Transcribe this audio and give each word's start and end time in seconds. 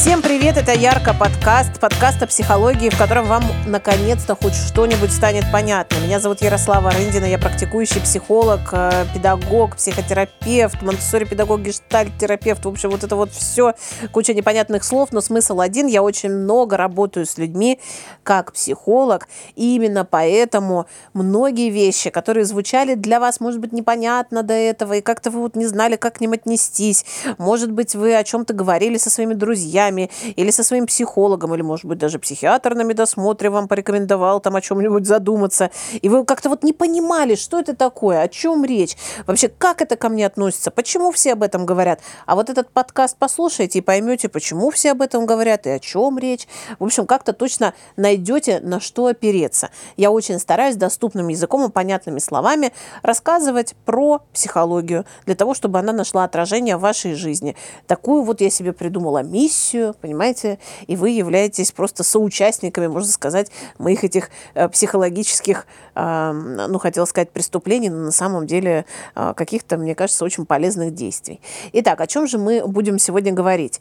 Всем 0.00 0.22
привет, 0.22 0.56
это 0.56 0.72
Ярко 0.72 1.12
подкаст, 1.12 1.78
подкаст 1.78 2.22
о 2.22 2.26
психологии, 2.26 2.88
в 2.88 2.96
котором 2.96 3.26
вам 3.26 3.44
наконец-то 3.66 4.34
хоть 4.34 4.54
что-нибудь 4.54 5.12
станет 5.12 5.44
понятно. 5.52 5.96
Меня 5.96 6.20
зовут 6.20 6.40
Ярослава 6.40 6.88
Рындина, 6.88 7.26
я 7.26 7.38
практикующий 7.38 8.00
психолог, 8.00 8.60
э, 8.72 9.04
педагог, 9.12 9.76
психотерапевт, 9.76 10.80
монтессори 10.80 11.26
педагог, 11.26 11.60
гештальт-терапевт, 11.60 12.64
в 12.64 12.68
общем, 12.68 12.88
вот 12.88 13.04
это 13.04 13.14
вот 13.14 13.30
все, 13.32 13.74
куча 14.10 14.32
непонятных 14.32 14.84
слов, 14.84 15.10
но 15.12 15.20
смысл 15.20 15.60
один, 15.60 15.86
я 15.86 16.02
очень 16.02 16.30
много 16.30 16.78
работаю 16.78 17.26
с 17.26 17.36
людьми 17.36 17.78
как 18.22 18.54
психолог, 18.54 19.28
и 19.54 19.74
именно 19.74 20.06
поэтому 20.06 20.86
многие 21.12 21.68
вещи, 21.68 22.08
которые 22.08 22.46
звучали 22.46 22.94
для 22.94 23.20
вас, 23.20 23.38
может 23.38 23.60
быть, 23.60 23.72
непонятно 23.72 24.42
до 24.42 24.54
этого, 24.54 24.94
и 24.94 25.00
как-то 25.02 25.30
вы 25.30 25.40
вот 25.40 25.56
не 25.56 25.66
знали, 25.66 25.96
как 25.96 26.14
к 26.14 26.20
ним 26.22 26.32
отнестись, 26.32 27.04
может 27.36 27.70
быть, 27.70 27.94
вы 27.94 28.16
о 28.16 28.24
чем-то 28.24 28.54
говорили 28.54 28.96
со 28.96 29.10
своими 29.10 29.34
друзьями, 29.34 29.89
друзьями 29.90 30.10
или 30.36 30.50
со 30.50 30.62
своим 30.62 30.86
психологом, 30.86 31.54
или, 31.54 31.62
может 31.62 31.86
быть, 31.86 31.98
даже 31.98 32.18
психиатр 32.18 32.74
на 32.74 32.82
медосмотре 32.82 33.50
вам 33.50 33.68
порекомендовал 33.68 34.40
там 34.40 34.56
о 34.56 34.60
чем-нибудь 34.60 35.06
задуматься, 35.06 35.70
и 36.00 36.08
вы 36.08 36.24
как-то 36.24 36.48
вот 36.48 36.62
не 36.62 36.72
понимали, 36.72 37.34
что 37.34 37.58
это 37.58 37.74
такое, 37.74 38.22
о 38.22 38.28
чем 38.28 38.64
речь, 38.64 38.96
вообще, 39.26 39.48
как 39.48 39.82
это 39.82 39.96
ко 39.96 40.08
мне 40.08 40.26
относится, 40.26 40.70
почему 40.70 41.10
все 41.10 41.32
об 41.32 41.42
этом 41.42 41.66
говорят. 41.66 42.00
А 42.26 42.34
вот 42.34 42.50
этот 42.50 42.70
подкаст 42.70 43.16
послушайте 43.18 43.78
и 43.78 43.82
поймете, 43.82 44.28
почему 44.28 44.70
все 44.70 44.92
об 44.92 45.02
этом 45.02 45.26
говорят 45.26 45.66
и 45.66 45.70
о 45.70 45.78
чем 45.78 46.18
речь. 46.18 46.46
В 46.78 46.84
общем, 46.84 47.06
как-то 47.06 47.32
точно 47.32 47.74
найдете, 47.96 48.60
на 48.60 48.80
что 48.80 49.06
опереться. 49.06 49.70
Я 49.96 50.10
очень 50.10 50.38
стараюсь 50.38 50.76
доступным 50.76 51.28
языком 51.28 51.64
и 51.64 51.70
понятными 51.70 52.18
словами 52.18 52.72
рассказывать 53.02 53.74
про 53.84 54.22
психологию, 54.32 55.04
для 55.26 55.34
того, 55.34 55.54
чтобы 55.54 55.78
она 55.78 55.92
нашла 55.92 56.24
отражение 56.24 56.76
в 56.76 56.80
вашей 56.80 57.14
жизни. 57.14 57.56
Такую 57.86 58.22
вот 58.22 58.40
я 58.40 58.50
себе 58.50 58.72
придумала 58.72 59.22
миссию, 59.22 59.79
дискуссию, 59.80 59.94
понимаете, 60.00 60.58
и 60.86 60.96
вы 60.96 61.10
являетесь 61.10 61.72
просто 61.72 62.04
соучастниками, 62.04 62.86
можно 62.86 63.10
сказать, 63.10 63.50
моих 63.78 64.04
этих 64.04 64.30
э, 64.54 64.68
психологических, 64.68 65.66
ну, 65.94 66.78
хотел 66.78 67.06
сказать, 67.06 67.30
преступлений, 67.30 67.90
но 67.90 68.04
на 68.04 68.12
самом 68.12 68.46
деле 68.46 68.84
э, 69.14 69.34
каких-то, 69.36 69.76
мне 69.76 69.94
кажется, 69.94 70.24
очень 70.24 70.46
полезных 70.46 70.94
действий. 70.94 71.40
Итак, 71.72 72.00
о 72.00 72.06
чем 72.06 72.26
же 72.26 72.38
мы 72.38 72.66
будем 72.66 72.98
сегодня 72.98 73.32
говорить? 73.32 73.80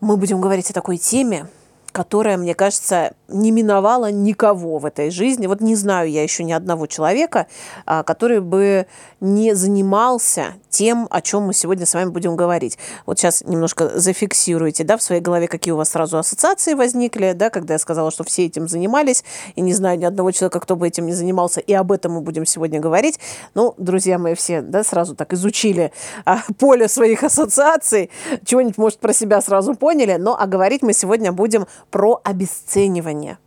Мы 0.00 0.16
будем 0.16 0.40
говорить 0.40 0.70
о 0.70 0.72
такой 0.72 0.96
теме, 0.96 1.46
которая, 1.94 2.36
мне 2.36 2.56
кажется, 2.56 3.12
не 3.28 3.52
миновала 3.52 4.10
никого 4.10 4.78
в 4.78 4.84
этой 4.84 5.10
жизни. 5.10 5.46
Вот 5.46 5.60
не 5.60 5.76
знаю 5.76 6.10
я 6.10 6.24
еще 6.24 6.42
ни 6.42 6.50
одного 6.50 6.88
человека, 6.88 7.46
а, 7.86 8.02
который 8.02 8.40
бы 8.40 8.86
не 9.20 9.54
занимался 9.54 10.54
тем, 10.68 11.06
о 11.10 11.22
чем 11.22 11.44
мы 11.44 11.54
сегодня 11.54 11.86
с 11.86 11.94
вами 11.94 12.10
будем 12.10 12.34
говорить. 12.34 12.78
Вот 13.06 13.18
сейчас 13.18 13.44
немножко 13.44 13.98
зафиксируйте, 13.98 14.82
да, 14.82 14.96
в 14.96 15.02
своей 15.02 15.20
голове, 15.20 15.46
какие 15.46 15.72
у 15.72 15.76
вас 15.76 15.90
сразу 15.90 16.18
ассоциации 16.18 16.74
возникли, 16.74 17.32
да, 17.32 17.48
когда 17.48 17.74
я 17.74 17.78
сказала, 17.78 18.10
что 18.10 18.24
все 18.24 18.46
этим 18.46 18.66
занимались, 18.66 19.24
и 19.54 19.60
не 19.60 19.72
знаю 19.72 19.96
ни 19.96 20.04
одного 20.04 20.32
человека, 20.32 20.58
кто 20.58 20.74
бы 20.74 20.88
этим 20.88 21.06
не 21.06 21.12
занимался, 21.12 21.60
и 21.60 21.72
об 21.72 21.92
этом 21.92 22.14
мы 22.14 22.22
будем 22.22 22.44
сегодня 22.44 22.80
говорить. 22.80 23.20
Ну, 23.54 23.74
друзья 23.78 24.18
мои, 24.18 24.34
все, 24.34 24.62
да, 24.62 24.82
сразу 24.82 25.14
так 25.14 25.32
изучили 25.32 25.92
а, 26.24 26.40
поле 26.58 26.88
своих 26.88 27.22
ассоциаций, 27.22 28.10
чего-нибудь, 28.44 28.78
может, 28.78 28.98
про 28.98 29.12
себя 29.12 29.40
сразу 29.40 29.74
поняли, 29.76 30.16
но 30.16 30.36
а 30.36 30.46
говорить 30.46 30.82
мы 30.82 30.92
сегодня 30.92 31.30
будем 31.30 31.68
про 31.90 32.20
обесценивание. 32.24 33.38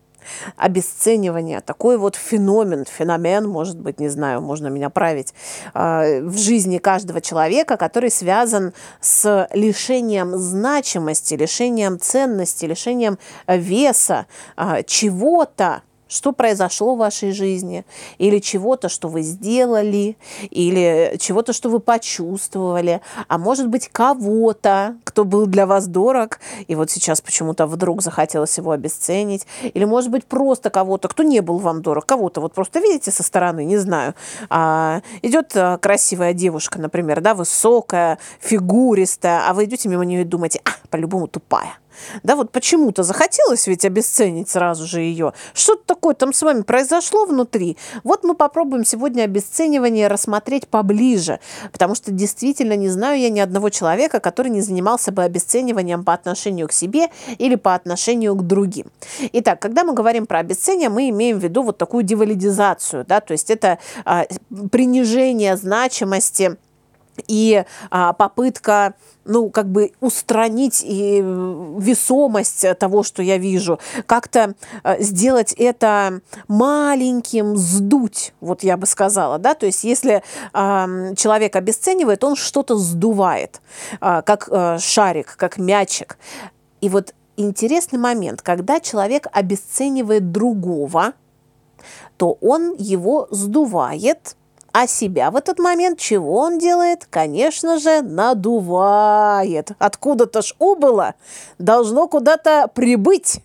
Обесценивание, 0.57 1.61
такой 1.61 1.97
вот 1.97 2.15
феномен, 2.15 2.83
феномен, 2.85 3.47
может 3.47 3.79
быть, 3.79 3.99
не 3.99 4.09
знаю, 4.09 4.41
можно 4.41 4.67
меня 4.67 4.89
править, 4.89 5.33
а, 5.73 6.19
в 6.21 6.37
жизни 6.37 6.79
каждого 6.79 7.21
человека, 7.21 7.77
который 7.77 8.11
связан 8.11 8.73
с 8.99 9.47
лишением 9.53 10.37
значимости, 10.37 11.35
лишением 11.35 11.97
ценности, 11.97 12.65
лишением 12.65 13.17
веса 13.47 14.27
а, 14.57 14.83
чего-то, 14.83 15.81
что 16.07 16.31
произошло 16.31 16.95
в 16.95 16.99
вашей 16.99 17.31
жизни, 17.31 17.85
или 18.17 18.39
чего-то, 18.39 18.89
что 18.89 19.07
вы 19.07 19.21
сделали, 19.21 20.17
или 20.49 21.15
чего-то, 21.19 21.53
что 21.53 21.69
вы 21.69 21.79
почувствовали, 21.79 23.01
а 23.27 23.37
может 23.37 23.67
быть 23.67 23.89
кого-то, 23.89 24.95
кто 25.03 25.23
был 25.23 25.45
для 25.45 25.65
вас 25.65 25.87
дорог, 25.87 26.39
и 26.67 26.75
вот 26.75 26.91
сейчас 26.91 27.21
почему-то 27.21 27.67
вдруг 27.67 28.01
захотелось 28.01 28.57
его 28.57 28.71
обесценить, 28.71 29.45
или 29.61 29.85
может 29.85 30.11
быть 30.11 30.25
просто 30.25 30.69
кого-то, 30.69 31.07
кто 31.07 31.23
не 31.23 31.41
был 31.41 31.57
вам 31.57 31.81
дорог, 31.81 32.05
кого-то 32.05 32.41
вот 32.41 32.53
просто 32.53 32.79
видите 32.79 33.11
со 33.11 33.23
стороны, 33.23 33.65
не 33.65 33.77
знаю, 33.77 34.13
а, 34.49 35.01
идет 35.21 35.51
а, 35.55 35.77
красивая 35.77 36.33
девушка, 36.33 36.79
например, 36.79 37.21
да, 37.21 37.33
высокая, 37.33 38.19
фигуристая, 38.39 39.47
а 39.47 39.53
вы 39.53 39.65
идете 39.65 39.89
мимо 39.89 40.05
нее 40.05 40.21
и 40.21 40.25
думаете, 40.25 40.61
а, 40.65 40.71
по-любому 40.89 41.27
тупая 41.27 41.77
да, 42.23 42.35
вот 42.35 42.51
почему-то 42.51 43.03
захотелось 43.03 43.67
ведь 43.67 43.85
обесценить 43.85 44.49
сразу 44.49 44.85
же 44.85 45.01
ее. 45.01 45.33
Что-то 45.53 45.83
такое 45.85 46.15
там 46.15 46.33
с 46.33 46.41
вами 46.41 46.61
произошло 46.61 47.25
внутри. 47.25 47.77
Вот 48.03 48.23
мы 48.23 48.35
попробуем 48.35 48.85
сегодня 48.85 49.23
обесценивание 49.23 50.07
рассмотреть 50.07 50.67
поближе, 50.67 51.39
потому 51.71 51.95
что 51.95 52.11
действительно 52.11 52.75
не 52.75 52.89
знаю 52.89 53.19
я 53.19 53.29
ни 53.29 53.39
одного 53.39 53.69
человека, 53.69 54.19
который 54.19 54.49
не 54.49 54.61
занимался 54.61 55.11
бы 55.11 55.23
обесцениванием 55.23 56.03
по 56.03 56.13
отношению 56.13 56.67
к 56.67 56.71
себе 56.71 57.09
или 57.37 57.55
по 57.55 57.75
отношению 57.75 58.35
к 58.35 58.45
другим. 58.45 58.87
Итак, 59.33 59.59
когда 59.59 59.83
мы 59.83 59.93
говорим 59.93 60.25
про 60.25 60.39
обесценивание, 60.39 60.89
мы 60.89 61.09
имеем 61.09 61.39
в 61.39 61.43
виду 61.43 61.63
вот 61.63 61.77
такую 61.77 62.03
девалидизацию, 62.03 63.05
да, 63.07 63.21
то 63.21 63.31
есть 63.31 63.49
это 63.49 63.79
а, 64.05 64.25
принижение 64.71 65.57
значимости 65.57 66.57
и 67.27 67.63
а, 67.89 68.13
попытка 68.13 68.93
ну, 69.27 69.49
как 69.49 69.69
бы 69.69 69.91
устранить 69.99 70.83
и 70.85 71.19
весомость 71.21 72.65
того, 72.79 73.03
что 73.03 73.21
я 73.21 73.37
вижу, 73.37 73.79
как-то 74.05 74.55
а, 74.83 74.99
сделать 74.99 75.53
это 75.53 76.21
маленьким, 76.47 77.57
сдуть, 77.57 78.33
вот 78.41 78.63
я 78.63 78.77
бы 78.77 78.87
сказала, 78.87 79.37
да, 79.37 79.53
то 79.53 79.65
есть 79.65 79.83
если 79.83 80.23
э, 80.53 81.15
человек 81.15 81.55
обесценивает, 81.55 82.23
он 82.23 82.35
что-то 82.35 82.77
сдувает, 82.77 83.61
э, 84.01 84.21
как 84.25 84.47
э, 84.49 84.77
шарик, 84.79 85.35
как 85.37 85.57
мячик. 85.57 86.17
И 86.81 86.89
вот 86.89 87.13
интересный 87.35 87.99
момент, 87.99 88.41
когда 88.41 88.79
человек 88.79 89.27
обесценивает 89.31 90.31
другого, 90.31 91.13
то 92.17 92.37
он 92.41 92.73
его 92.77 93.27
сдувает, 93.31 94.35
а 94.71 94.87
себя 94.87 95.31
в 95.31 95.35
этот 95.35 95.59
момент 95.59 95.99
чего 95.99 96.39
он 96.39 96.59
делает? 96.59 97.05
Конечно 97.09 97.79
же, 97.79 98.01
надувает. 98.01 99.71
Откуда-то 99.79 100.41
ж 100.41 100.55
убыло, 100.59 101.15
должно 101.57 102.07
куда-то 102.07 102.69
прибыть. 102.73 103.41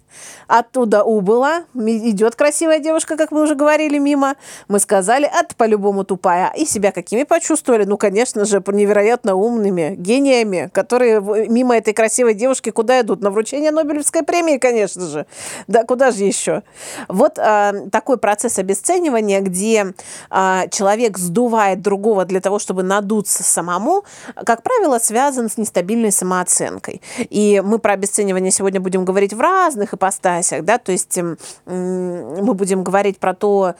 Оттуда 0.46 1.04
убыла, 1.04 1.64
идет 1.74 2.34
красивая 2.34 2.78
девушка, 2.78 3.16
как 3.16 3.30
мы 3.32 3.42
уже 3.42 3.54
говорили, 3.54 3.98
мимо. 3.98 4.36
Мы 4.68 4.78
сказали, 4.78 5.26
это 5.26 5.54
по-любому 5.56 6.04
тупая. 6.04 6.52
И 6.56 6.64
себя 6.64 6.92
какими 6.92 7.24
почувствовали? 7.24 7.84
Ну, 7.84 7.96
конечно 7.96 8.44
же, 8.44 8.62
невероятно 8.66 9.34
умными, 9.34 9.94
гениями, 9.96 10.70
которые 10.72 11.20
мимо 11.48 11.76
этой 11.76 11.94
красивой 11.94 12.34
девушки 12.34 12.70
куда 12.70 13.00
идут? 13.00 13.20
На 13.20 13.30
вручение 13.30 13.70
Нобелевской 13.70 14.22
премии, 14.22 14.58
конечно 14.58 15.06
же. 15.06 15.26
Да, 15.66 15.84
куда 15.84 16.10
же 16.10 16.24
еще? 16.24 16.62
Вот 17.08 17.38
а, 17.38 17.72
такой 17.90 18.18
процесс 18.18 18.58
обесценивания, 18.58 19.40
где 19.40 19.94
а, 20.30 20.66
человек 20.68 21.18
сдувает 21.18 21.82
другого 21.82 22.24
для 22.24 22.40
того, 22.40 22.58
чтобы 22.58 22.82
надуться 22.82 23.42
самому, 23.42 24.04
как 24.44 24.62
правило, 24.62 24.98
связан 24.98 25.48
с 25.48 25.56
нестабильной 25.56 26.12
самооценкой. 26.12 27.02
И 27.18 27.62
мы 27.64 27.78
про 27.78 27.92
обесценивание 27.92 28.50
сегодня 28.50 28.80
будем 28.80 29.04
говорить 29.04 29.32
в 29.32 29.40
разных 29.40 29.92
ипостасях, 30.02 30.64
да, 30.64 30.78
то 30.78 30.90
есть 30.90 31.18
мы 31.66 32.54
будем 32.54 32.82
говорить 32.82 33.18
про 33.18 33.34
то, 33.34 33.74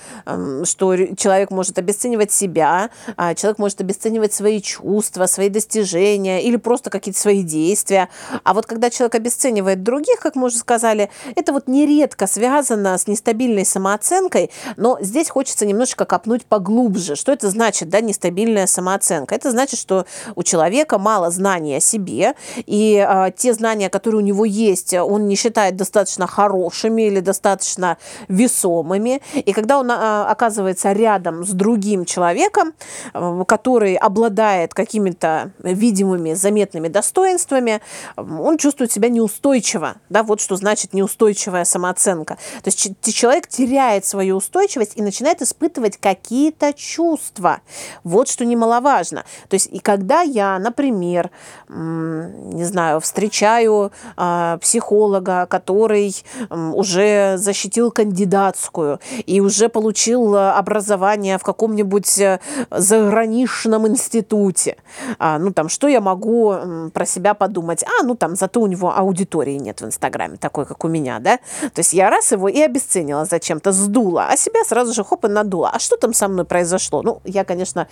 что 0.64 0.96
человек 1.16 1.50
может 1.50 1.78
обесценивать 1.78 2.30
себя, 2.30 2.90
а 3.16 3.34
человек 3.34 3.58
может 3.58 3.80
обесценивать 3.80 4.32
свои 4.32 4.60
чувства, 4.60 5.26
свои 5.26 5.48
достижения 5.48 6.42
или 6.42 6.56
просто 6.56 6.90
какие-то 6.90 7.18
свои 7.18 7.42
действия. 7.42 8.08
А 8.44 8.54
вот 8.54 8.66
когда 8.66 8.88
человек 8.90 9.16
обесценивает 9.16 9.82
других, 9.82 10.20
как 10.20 10.36
мы 10.36 10.46
уже 10.46 10.58
сказали, 10.58 11.10
это 11.34 11.52
вот 11.52 11.66
нередко 11.66 12.26
связано 12.26 12.96
с 12.96 13.06
нестабильной 13.08 13.64
самооценкой, 13.64 14.50
но 14.76 14.98
здесь 15.00 15.28
хочется 15.28 15.66
немножечко 15.66 16.04
копнуть 16.04 16.44
поглубже. 16.46 17.16
Что 17.16 17.32
это 17.32 17.50
значит, 17.50 17.88
да, 17.88 18.00
нестабильная 18.00 18.66
самооценка? 18.66 19.34
Это 19.34 19.50
значит, 19.50 19.80
что 19.80 20.06
у 20.36 20.42
человека 20.42 20.98
мало 20.98 21.30
знаний 21.30 21.76
о 21.76 21.80
себе, 21.80 22.34
и 22.66 22.96
а, 22.98 23.30
те 23.30 23.54
знания, 23.54 23.90
которые 23.90 24.20
у 24.20 24.24
него 24.24 24.44
есть, 24.44 24.94
он 24.94 25.26
не 25.26 25.34
считает 25.34 25.76
достаточно 25.76 26.11
достаточно 26.12 26.26
хорошими 26.26 27.02
или 27.02 27.20
достаточно 27.20 27.96
весомыми. 28.28 29.20
И 29.34 29.52
когда 29.52 29.78
он 29.78 29.90
а, 29.90 30.26
оказывается 30.30 30.92
рядом 30.92 31.44
с 31.44 31.50
другим 31.50 32.04
человеком, 32.04 32.72
э, 33.14 33.44
который 33.46 33.94
обладает 33.94 34.74
какими-то 34.74 35.50
видимыми, 35.62 36.34
заметными 36.34 36.88
достоинствами, 36.88 37.80
он 38.16 38.58
чувствует 38.58 38.92
себя 38.92 39.08
неустойчиво. 39.08 39.94
Да, 40.10 40.22
вот 40.22 40.40
что 40.40 40.56
значит 40.56 40.94
неустойчивая 40.94 41.64
самооценка. 41.64 42.36
То 42.62 42.70
есть 42.70 42.92
человек 43.14 43.46
теряет 43.46 44.04
свою 44.04 44.36
устойчивость 44.36 44.92
и 44.96 45.02
начинает 45.02 45.42
испытывать 45.42 45.96
какие-то 45.96 46.72
чувства. 46.72 47.60
Вот 48.04 48.28
что 48.28 48.44
немаловажно. 48.44 49.24
То 49.48 49.54
есть 49.54 49.68
и 49.72 49.78
когда 49.78 50.22
я, 50.22 50.58
например, 50.58 51.30
не 51.68 52.64
знаю, 52.64 53.00
встречаю 53.00 53.92
э, 54.16 54.58
психолога, 54.60 55.46
который 55.46 56.01
уже 56.50 57.36
защитил 57.38 57.90
кандидатскую 57.90 59.00
и 59.26 59.40
уже 59.40 59.68
получил 59.68 60.36
образование 60.36 61.38
в 61.38 61.42
каком-нибудь 61.42 62.18
э, 62.18 62.40
заграничном 62.70 63.86
институте, 63.88 64.76
а, 65.18 65.38
ну 65.38 65.52
там, 65.52 65.68
что 65.68 65.88
я 65.88 66.00
могу 66.00 66.54
про 66.92 67.06
себя 67.06 67.34
подумать? 67.34 67.84
А, 67.84 68.02
ну 68.04 68.14
там, 68.14 68.36
зато 68.36 68.60
у 68.60 68.66
него 68.66 68.96
аудитории 68.96 69.56
нет 69.58 69.80
в 69.80 69.86
Инстаграме, 69.86 70.36
такой, 70.36 70.66
как 70.66 70.84
у 70.84 70.88
меня, 70.88 71.18
да? 71.18 71.38
То 71.60 71.78
есть 71.78 71.92
я 71.92 72.10
раз 72.10 72.32
его 72.32 72.48
и 72.48 72.60
обесценила 72.60 73.24
зачем-то, 73.24 73.72
сдула, 73.72 74.26
а 74.30 74.36
себя 74.36 74.64
сразу 74.64 74.92
же 74.92 75.04
хоп 75.04 75.24
и 75.24 75.28
надула. 75.28 75.70
А 75.74 75.78
что 75.78 75.96
там 75.96 76.14
со 76.14 76.28
мной 76.28 76.44
произошло? 76.44 77.02
Ну, 77.02 77.20
я, 77.24 77.44
конечно, 77.44 77.88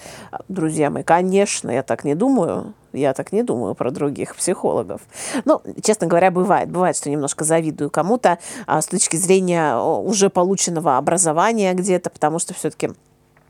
друзья 0.49 0.91
мои, 0.91 1.03
конечно, 1.03 1.71
я 1.71 1.83
так 1.83 2.05
не 2.05 2.15
думаю. 2.15 2.75
Я 2.93 3.13
так 3.13 3.33
не 3.33 3.43
думаю 3.43 3.75
про 3.75 3.91
других 3.91 4.37
психологов. 4.37 5.01
Ну, 5.45 5.61
честно 5.83 6.07
говоря, 6.07 6.31
бывает. 6.31 6.71
Бывает, 6.71 6.97
что 6.97 7.11
немножко 7.11 7.45
завидую 7.45 7.91
кому-то 7.91 8.39
а, 8.67 8.83
с 8.83 8.87
точки 8.87 9.17
зрения 9.17 9.79
уже 9.79 10.31
полученного 10.31 10.97
образования 10.97 11.73
где-то, 11.75 12.11
потому 12.11 12.39
что 12.39 12.55
все-таки 12.55 12.91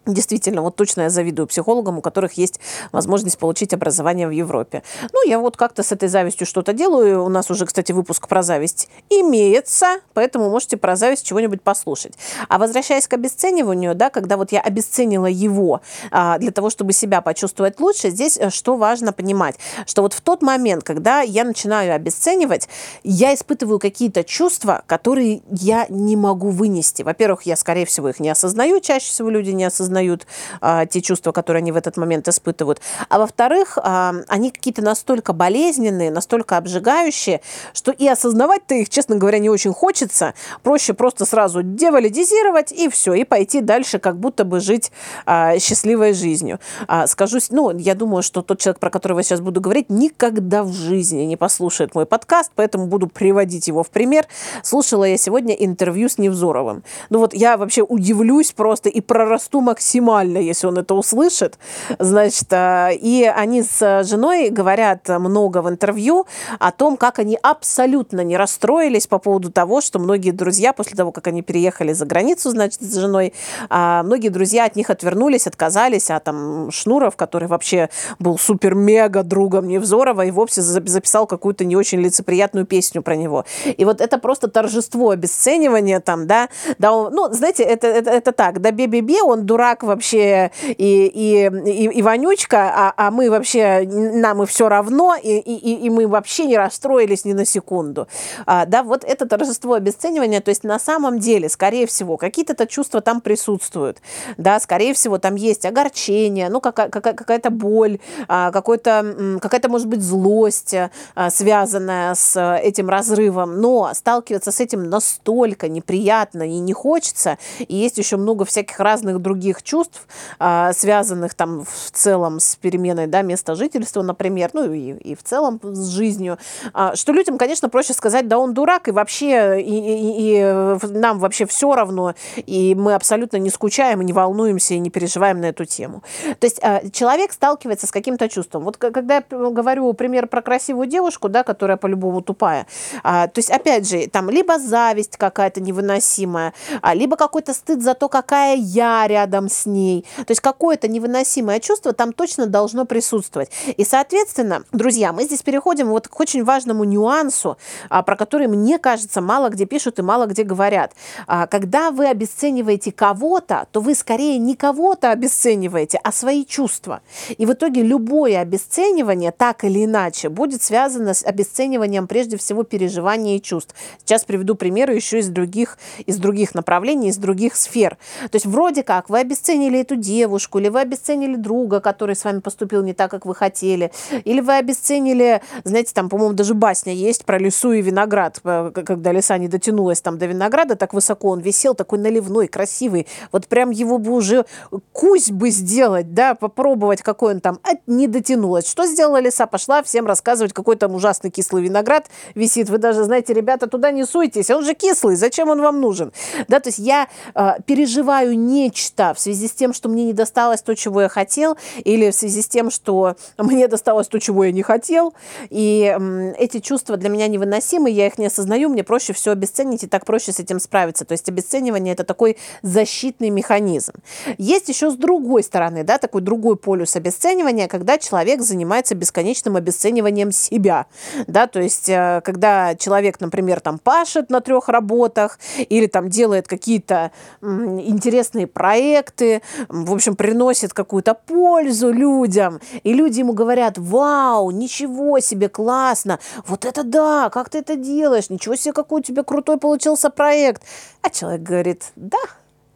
Действительно, 0.06 0.62
вот 0.62 0.76
точно 0.76 1.02
я 1.02 1.10
завидую 1.10 1.46
психологам, 1.46 1.98
у 1.98 2.00
которых 2.00 2.32
есть 2.32 2.58
возможность 2.90 3.38
получить 3.38 3.74
образование 3.74 4.26
в 4.26 4.30
Европе. 4.30 4.82
Ну, 5.12 5.28
я 5.28 5.38
вот 5.38 5.58
как-то 5.58 5.82
с 5.82 5.92
этой 5.92 6.08
завистью 6.08 6.46
что-то 6.46 6.72
делаю. 6.72 7.22
У 7.22 7.28
нас 7.28 7.50
уже, 7.50 7.66
кстати, 7.66 7.92
выпуск 7.92 8.26
про 8.26 8.42
зависть 8.42 8.88
имеется, 9.10 10.00
поэтому 10.14 10.48
можете 10.48 10.78
про 10.78 10.96
зависть 10.96 11.26
чего-нибудь 11.26 11.60
послушать. 11.60 12.14
А 12.48 12.58
возвращаясь 12.58 13.06
к 13.06 13.12
обесцениванию, 13.12 13.94
да, 13.94 14.08
когда 14.08 14.38
вот 14.38 14.52
я 14.52 14.62
обесценила 14.62 15.26
его 15.26 15.82
а, 16.10 16.38
для 16.38 16.50
того, 16.50 16.70
чтобы 16.70 16.94
себя 16.94 17.20
почувствовать 17.20 17.78
лучше, 17.78 18.08
здесь 18.08 18.38
э, 18.38 18.48
что 18.48 18.76
важно 18.76 19.12
понимать, 19.12 19.56
что 19.84 20.00
вот 20.00 20.14
в 20.14 20.22
тот 20.22 20.40
момент, 20.40 20.82
когда 20.82 21.20
я 21.20 21.44
начинаю 21.44 21.94
обесценивать, 21.94 22.70
я 23.04 23.34
испытываю 23.34 23.78
какие-то 23.78 24.24
чувства, 24.24 24.82
которые 24.86 25.42
я 25.50 25.84
не 25.90 26.16
могу 26.16 26.48
вынести. 26.48 27.02
Во-первых, 27.02 27.42
я, 27.42 27.56
скорее 27.56 27.84
всего, 27.84 28.08
их 28.08 28.18
не 28.18 28.30
осознаю, 28.30 28.80
чаще 28.80 29.10
всего 29.10 29.28
люди 29.28 29.50
не 29.50 29.64
осознают, 29.64 29.89
осознают 29.90 30.26
а, 30.60 30.86
те 30.86 31.00
чувства, 31.00 31.32
которые 31.32 31.60
они 31.60 31.72
в 31.72 31.76
этот 31.76 31.96
момент 31.96 32.28
испытывают. 32.28 32.80
А 33.08 33.18
во-вторых, 33.18 33.78
а, 33.82 34.14
они 34.28 34.50
какие-то 34.50 34.82
настолько 34.82 35.32
болезненные, 35.32 36.10
настолько 36.10 36.56
обжигающие, 36.56 37.40
что 37.74 37.90
и 37.90 38.06
осознавать-то 38.06 38.74
их, 38.74 38.88
честно 38.88 39.16
говоря, 39.16 39.38
не 39.38 39.50
очень 39.50 39.72
хочется. 39.72 40.34
Проще 40.62 40.94
просто 40.94 41.26
сразу 41.26 41.62
девалидизировать 41.62 42.72
и 42.72 42.88
все, 42.88 43.14
и 43.14 43.24
пойти 43.24 43.60
дальше, 43.60 43.98
как 43.98 44.16
будто 44.16 44.44
бы 44.44 44.60
жить 44.60 44.92
а, 45.26 45.58
счастливой 45.58 46.12
жизнью. 46.12 46.60
А, 46.86 47.06
скажу, 47.06 47.38
ну, 47.50 47.76
я 47.76 47.94
думаю, 47.94 48.22
что 48.22 48.42
тот 48.42 48.60
человек, 48.60 48.78
про 48.78 48.90
которого 48.90 49.18
я 49.18 49.24
сейчас 49.24 49.40
буду 49.40 49.60
говорить, 49.60 49.90
никогда 49.90 50.62
в 50.62 50.72
жизни 50.72 51.22
не 51.24 51.36
послушает 51.36 51.94
мой 51.94 52.06
подкаст, 52.06 52.52
поэтому 52.54 52.86
буду 52.86 53.08
приводить 53.08 53.68
его 53.68 53.82
в 53.82 53.90
пример. 53.90 54.26
Слушала 54.62 55.04
я 55.04 55.16
сегодня 55.16 55.54
интервью 55.54 56.08
с 56.08 56.18
Невзоровым. 56.18 56.82
Ну 57.08 57.18
вот 57.18 57.34
я 57.34 57.56
вообще 57.56 57.82
удивлюсь 57.82 58.52
просто 58.52 58.88
и 58.88 59.00
прорасту 59.00 59.60
максимально 59.60 59.79
максимально, 59.80 60.38
если 60.38 60.66
он 60.66 60.76
это 60.76 60.94
услышит. 60.94 61.58
Значит, 61.98 62.52
э, 62.52 62.90
и 62.96 63.24
они 63.24 63.62
с 63.62 64.04
женой 64.04 64.50
говорят 64.50 65.08
много 65.08 65.62
в 65.62 65.70
интервью 65.70 66.26
о 66.58 66.70
том, 66.70 66.98
как 66.98 67.18
они 67.18 67.38
абсолютно 67.42 68.20
не 68.22 68.36
расстроились 68.36 69.06
по 69.06 69.18
поводу 69.18 69.50
того, 69.50 69.80
что 69.80 69.98
многие 69.98 70.32
друзья, 70.32 70.74
после 70.74 70.96
того, 70.96 71.12
как 71.12 71.28
они 71.28 71.40
переехали 71.40 71.94
за 71.94 72.04
границу, 72.04 72.50
значит, 72.50 72.82
с 72.82 72.94
женой, 72.94 73.32
а, 73.70 74.02
многие 74.02 74.28
друзья 74.28 74.66
от 74.66 74.76
них 74.76 74.90
отвернулись, 74.90 75.46
отказались, 75.46 76.10
а 76.10 76.20
там 76.20 76.70
Шнуров, 76.70 77.16
который 77.16 77.48
вообще 77.48 77.88
был 78.18 78.38
супер-мега 78.38 79.22
другом 79.22 79.66
Невзорова, 79.66 80.26
и 80.26 80.30
вовсе 80.30 80.60
записал 80.60 81.26
какую-то 81.26 81.64
не 81.64 81.76
очень 81.76 82.00
лицеприятную 82.00 82.66
песню 82.66 83.02
про 83.02 83.16
него. 83.16 83.46
И 83.64 83.84
вот 83.86 84.02
это 84.02 84.18
просто 84.18 84.48
торжество 84.48 85.10
обесценивания 85.10 86.00
там, 86.00 86.26
да, 86.26 86.50
да, 86.78 86.92
он, 86.92 87.14
ну, 87.14 87.32
знаете, 87.32 87.62
это, 87.62 87.86
это, 87.86 88.10
это 88.10 88.32
так, 88.32 88.60
да, 88.60 88.72
бе-бе-бе, 88.72 89.22
он 89.22 89.46
дурак, 89.46 89.69
дурак 89.70 89.82
вообще 89.82 90.50
и, 90.66 91.06
и, 91.06 91.46
и, 91.46 91.98
и 91.98 92.02
вонючка, 92.02 92.72
а, 92.74 92.94
а 92.96 93.10
мы 93.10 93.30
вообще, 93.30 93.82
нам 93.86 94.42
и 94.42 94.46
все 94.46 94.68
равно, 94.68 95.14
и, 95.20 95.38
и, 95.38 95.86
и 95.86 95.90
мы 95.90 96.06
вообще 96.06 96.46
не 96.46 96.56
расстроились 96.56 97.24
ни 97.24 97.32
на 97.32 97.44
секунду. 97.44 98.08
А, 98.46 98.66
да, 98.66 98.82
вот 98.82 99.04
это 99.04 99.26
торжество 99.26 99.74
обесценивания, 99.74 100.40
то 100.40 100.50
есть 100.50 100.64
на 100.64 100.78
самом 100.78 101.18
деле, 101.18 101.48
скорее 101.48 101.86
всего, 101.86 102.16
какие-то 102.16 102.66
чувства 102.66 103.00
там 103.00 103.20
присутствуют, 103.20 103.98
да, 104.36 104.60
скорее 104.60 104.94
всего, 104.94 105.18
там 105.18 105.36
есть 105.36 105.64
огорчение, 105.64 106.48
ну, 106.48 106.60
какая- 106.60 106.88
какая-то 106.88 107.50
боль, 107.50 107.98
а, 108.28 108.50
какой-то, 108.50 109.38
какая-то, 109.40 109.68
может 109.68 109.86
быть, 109.86 110.02
злость, 110.02 110.74
а, 111.14 111.30
связанная 111.30 112.14
с 112.14 112.58
этим 112.62 112.88
разрывом, 112.88 113.60
но 113.60 113.90
сталкиваться 113.94 114.52
с 114.52 114.60
этим 114.60 114.90
настолько 114.90 115.68
неприятно 115.68 116.42
и 116.42 116.58
не 116.58 116.72
хочется, 116.72 117.38
и 117.58 117.76
есть 117.76 117.98
еще 117.98 118.16
много 118.16 118.44
всяких 118.44 118.80
разных 118.80 119.20
других 119.20 119.59
других 119.60 119.62
чувств, 119.62 120.06
а, 120.38 120.72
связанных 120.72 121.34
там 121.34 121.64
в 121.64 121.90
целом 121.92 122.40
с 122.40 122.56
переменой 122.56 123.06
да, 123.06 123.22
места 123.22 123.54
жительства, 123.54 124.02
например, 124.02 124.50
ну 124.52 124.72
и, 124.72 124.92
и 124.92 125.14
в 125.14 125.22
целом 125.22 125.60
с 125.62 125.88
жизнью, 125.88 126.38
а, 126.72 126.96
что 126.96 127.12
людям, 127.12 127.38
конечно, 127.38 127.68
проще 127.68 127.92
сказать, 127.92 128.28
да 128.28 128.38
он 128.38 128.54
дурак, 128.54 128.88
и 128.88 128.92
вообще, 128.92 129.60
и, 129.60 129.64
и, 129.64 130.40
и 130.40 130.98
нам 130.98 131.18
вообще 131.18 131.46
все 131.46 131.74
равно, 131.74 132.14
и 132.36 132.74
мы 132.74 132.94
абсолютно 132.94 133.38
не 133.38 133.50
скучаем, 133.50 134.00
и 134.00 134.04
не 134.04 134.12
волнуемся, 134.12 134.74
и 134.74 134.78
не 134.78 134.90
переживаем 134.90 135.40
на 135.40 135.46
эту 135.46 135.64
тему. 135.64 136.02
То 136.38 136.46
есть 136.46 136.60
а, 136.62 136.80
человек 136.90 137.32
сталкивается 137.32 137.86
с 137.86 137.90
каким-то 137.90 138.28
чувством. 138.28 138.64
Вот 138.64 138.76
когда 138.76 139.16
я 139.16 139.24
говорю 139.30 139.92
пример 139.92 140.26
про 140.26 140.42
красивую 140.42 140.86
девушку, 140.86 141.28
да, 141.28 141.42
которая 141.42 141.76
по-любому 141.76 142.22
тупая, 142.22 142.66
то 143.02 143.32
есть, 143.36 143.50
опять 143.50 143.88
же, 143.88 144.08
там 144.08 144.30
либо 144.30 144.58
зависть 144.58 145.16
какая-то 145.16 145.60
невыносимая, 145.60 146.52
либо 146.94 147.16
какой-то 147.16 147.54
стыд 147.54 147.82
за 147.82 147.94
то, 147.94 148.08
какая 148.08 148.56
я 148.56 149.06
рядом 149.06 149.48
с 149.52 149.66
ней. 149.66 150.04
То 150.16 150.30
есть 150.30 150.40
какое-то 150.40 150.88
невыносимое 150.88 151.60
чувство 151.60 151.92
там 151.92 152.12
точно 152.12 152.46
должно 152.46 152.84
присутствовать. 152.84 153.50
И, 153.76 153.84
соответственно, 153.84 154.64
друзья, 154.72 155.12
мы 155.12 155.24
здесь 155.24 155.42
переходим 155.42 155.88
вот 155.88 156.08
к 156.08 156.20
очень 156.20 156.44
важному 156.44 156.84
нюансу, 156.84 157.58
а, 157.88 158.02
про 158.02 158.16
который, 158.16 158.46
мне 158.46 158.78
кажется, 158.78 159.20
мало 159.20 159.48
где 159.48 159.66
пишут 159.66 159.98
и 159.98 160.02
мало 160.02 160.26
где 160.26 160.42
говорят. 160.42 160.92
А, 161.26 161.46
когда 161.46 161.90
вы 161.90 162.06
обесцениваете 162.06 162.92
кого-то, 162.92 163.66
то 163.72 163.80
вы 163.80 163.94
скорее 163.94 164.38
не 164.38 164.54
кого-то 164.54 165.10
обесцениваете, 165.10 166.00
а 166.02 166.12
свои 166.12 166.44
чувства. 166.44 167.00
И 167.36 167.46
в 167.46 167.52
итоге 167.52 167.82
любое 167.82 168.38
обесценивание, 168.40 169.32
так 169.32 169.64
или 169.64 169.84
иначе, 169.84 170.28
будет 170.28 170.62
связано 170.62 171.14
с 171.14 171.24
обесцениванием 171.24 172.06
прежде 172.06 172.36
всего 172.36 172.62
переживаний 172.62 173.36
и 173.36 173.42
чувств. 173.42 173.74
Сейчас 173.98 174.24
приведу 174.24 174.54
примеры 174.54 174.94
еще 174.94 175.18
из 175.18 175.28
других, 175.28 175.78
из 176.06 176.18
других 176.18 176.54
направлений, 176.54 177.08
из 177.08 177.16
других 177.16 177.56
сфер. 177.56 177.98
То 178.30 178.36
есть 178.36 178.46
вроде 178.46 178.82
как 178.82 179.08
вы 179.08 179.18
обесцениваете 179.18 179.39
обесценили 179.40 179.80
эту 179.80 179.96
девушку, 179.96 180.58
или 180.58 180.68
вы 180.68 180.80
обесценили 180.80 181.36
друга, 181.36 181.80
который 181.80 182.14
с 182.14 182.24
вами 182.24 182.40
поступил 182.40 182.82
не 182.82 182.92
так, 182.92 183.10
как 183.10 183.26
вы 183.26 183.34
хотели, 183.34 183.90
или 184.24 184.40
вы 184.40 184.56
обесценили, 184.56 185.40
знаете, 185.64 185.92
там, 185.94 186.08
по-моему, 186.08 186.34
даже 186.34 186.54
басня 186.54 186.92
есть 186.92 187.24
про 187.24 187.38
лесу 187.38 187.72
и 187.72 187.82
виноград, 187.82 188.40
э, 188.44 188.70
когда 188.74 189.12
лиса 189.12 189.38
не 189.38 189.48
дотянулась 189.48 190.00
там 190.00 190.18
до 190.18 190.26
винограда 190.26 190.76
так 190.76 190.92
высоко, 190.92 191.30
он 191.30 191.40
висел 191.40 191.74
такой 191.74 191.98
наливной, 191.98 192.48
красивый, 192.48 193.06
вот 193.32 193.46
прям 193.46 193.70
его 193.70 193.98
бы 193.98 194.12
уже 194.12 194.44
кусь 194.92 195.30
бы 195.30 195.50
сделать, 195.50 196.12
да, 196.14 196.34
попробовать, 196.34 197.02
какой 197.02 197.34
он 197.34 197.40
там, 197.40 197.58
а 197.62 197.70
не 197.86 198.06
дотянулась. 198.06 198.68
Что 198.68 198.86
сделала 198.86 199.20
лиса? 199.20 199.46
Пошла 199.46 199.82
всем 199.82 200.06
рассказывать, 200.06 200.52
какой 200.52 200.76
там 200.76 200.94
ужасный 200.94 201.30
кислый 201.30 201.62
виноград 201.62 202.08
висит. 202.34 202.68
Вы 202.68 202.78
даже 202.78 203.04
знаете, 203.04 203.32
ребята, 203.32 203.66
туда 203.66 203.90
не 203.90 204.04
суйтесь, 204.04 204.50
он 204.50 204.64
же 204.64 204.74
кислый, 204.74 205.16
зачем 205.16 205.48
он 205.48 205.60
вам 205.60 205.80
нужен? 205.80 206.12
Да, 206.48 206.60
то 206.60 206.68
есть 206.68 206.78
я 206.78 207.08
э, 207.34 207.52
переживаю 207.66 208.38
нечто 208.38 209.14
в 209.14 209.20
связи 209.20 209.29
связи 209.30 209.48
с 209.48 209.52
тем, 209.52 209.72
что 209.72 209.88
мне 209.88 210.04
не 210.04 210.12
досталось 210.12 210.62
то, 210.62 210.74
чего 210.74 211.02
я 211.02 211.08
хотел, 211.08 211.56
или 211.84 212.10
в 212.10 212.14
связи 212.14 212.42
с 212.42 212.48
тем, 212.48 212.70
что 212.70 213.16
мне 213.38 213.68
досталось 213.68 214.08
то, 214.08 214.18
чего 214.18 214.44
я 214.44 214.52
не 214.52 214.62
хотел. 214.62 215.14
И 215.50 215.96
эти 216.38 216.58
чувства 216.60 216.96
для 216.96 217.08
меня 217.08 217.28
невыносимы, 217.28 217.90
я 217.90 218.06
их 218.06 218.18
не 218.18 218.26
осознаю, 218.26 218.68
мне 218.68 218.84
проще 218.84 219.12
все 219.12 219.32
обесценить, 219.32 219.84
и 219.84 219.86
так 219.86 220.04
проще 220.04 220.32
с 220.32 220.40
этим 220.40 220.60
справиться. 220.60 221.04
То 221.04 221.12
есть 221.12 221.28
обесценивание– 221.28 221.94
это 221.94 222.04
такой 222.04 222.36
защитный 222.62 223.30
механизм. 223.30 223.92
Есть 224.38 224.68
еще 224.68 224.90
с 224.90 224.94
другой 224.96 225.42
стороны, 225.42 225.84
да, 225.84 225.98
такой 225.98 226.22
другой 226.22 226.56
полюс 226.56 226.96
обесценивания, 226.96 227.68
когда 227.68 227.98
человек 227.98 228.40
занимается 228.42 228.94
бесконечным 228.94 229.56
обесцениванием 229.56 230.32
себя. 230.32 230.86
Да, 231.26 231.46
то 231.46 231.60
есть, 231.60 231.88
э, 231.88 232.20
когда 232.24 232.74
человек, 232.74 233.20
например, 233.20 233.60
там 233.60 233.78
пашет 233.78 234.30
на 234.30 234.40
трех 234.40 234.68
работах 234.68 235.38
или 235.56 235.86
там 235.86 236.08
делает 236.08 236.48
какие-то 236.48 237.12
интересные 237.42 238.46
проекты, 238.46 239.19
в 239.68 239.92
общем, 239.92 240.16
приносит 240.16 240.72
какую-то 240.72 241.14
пользу 241.14 241.90
людям, 241.90 242.60
и 242.82 242.92
люди 242.92 243.20
ему 243.20 243.32
говорят, 243.32 243.78
вау, 243.78 244.50
ничего 244.50 245.20
себе, 245.20 245.48
классно, 245.48 246.18
вот 246.46 246.64
это 246.64 246.82
да, 246.82 247.30
как 247.30 247.50
ты 247.50 247.58
это 247.58 247.76
делаешь, 247.76 248.30
ничего 248.30 248.56
себе, 248.56 248.72
какой 248.72 249.00
у 249.00 249.04
тебя 249.04 249.22
крутой 249.22 249.58
получился 249.58 250.10
проект. 250.10 250.62
А 251.02 251.10
человек 251.10 251.42
говорит, 251.42 251.84
да, 251.96 252.18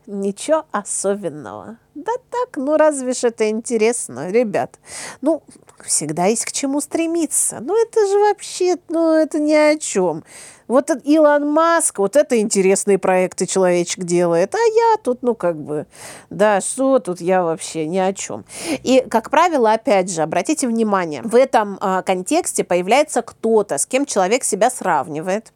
ничего 0.06 0.64
особенного. 0.72 1.78
Да 1.94 2.12
так, 2.30 2.56
ну 2.56 2.76
разве 2.76 3.12
ж 3.12 3.24
это 3.24 3.48
интересно, 3.48 4.30
ребят. 4.30 4.78
Ну, 5.20 5.42
всегда 5.84 6.26
есть 6.26 6.44
к 6.44 6.52
чему 6.52 6.80
стремиться. 6.80 7.58
Ну 7.60 7.80
это 7.80 8.06
же 8.06 8.18
вообще, 8.18 8.76
ну 8.88 9.12
это 9.12 9.38
ни 9.38 9.52
о 9.52 9.78
чем. 9.78 10.24
Вот 10.66 10.90
Илон 11.04 11.50
Маск, 11.50 11.98
вот 11.98 12.16
это 12.16 12.40
интересные 12.40 12.98
проекты 12.98 13.46
человечек 13.46 14.04
делает, 14.04 14.54
а 14.54 14.58
я 14.58 14.96
тут, 15.02 15.22
ну, 15.22 15.34
как 15.34 15.56
бы, 15.60 15.86
да, 16.30 16.60
что 16.62 16.98
тут 17.00 17.20
я 17.20 17.42
вообще 17.42 17.86
ни 17.86 17.98
о 17.98 18.14
чем. 18.14 18.44
И, 18.82 19.04
как 19.10 19.30
правило, 19.30 19.72
опять 19.72 20.10
же, 20.10 20.22
обратите 20.22 20.66
внимание, 20.66 21.20
в 21.22 21.34
этом 21.34 21.76
а, 21.80 22.02
контексте 22.02 22.64
появляется 22.64 23.20
кто-то, 23.20 23.76
с 23.76 23.84
кем 23.84 24.06
человек 24.06 24.42
себя 24.42 24.70
сравнивает, 24.70 25.52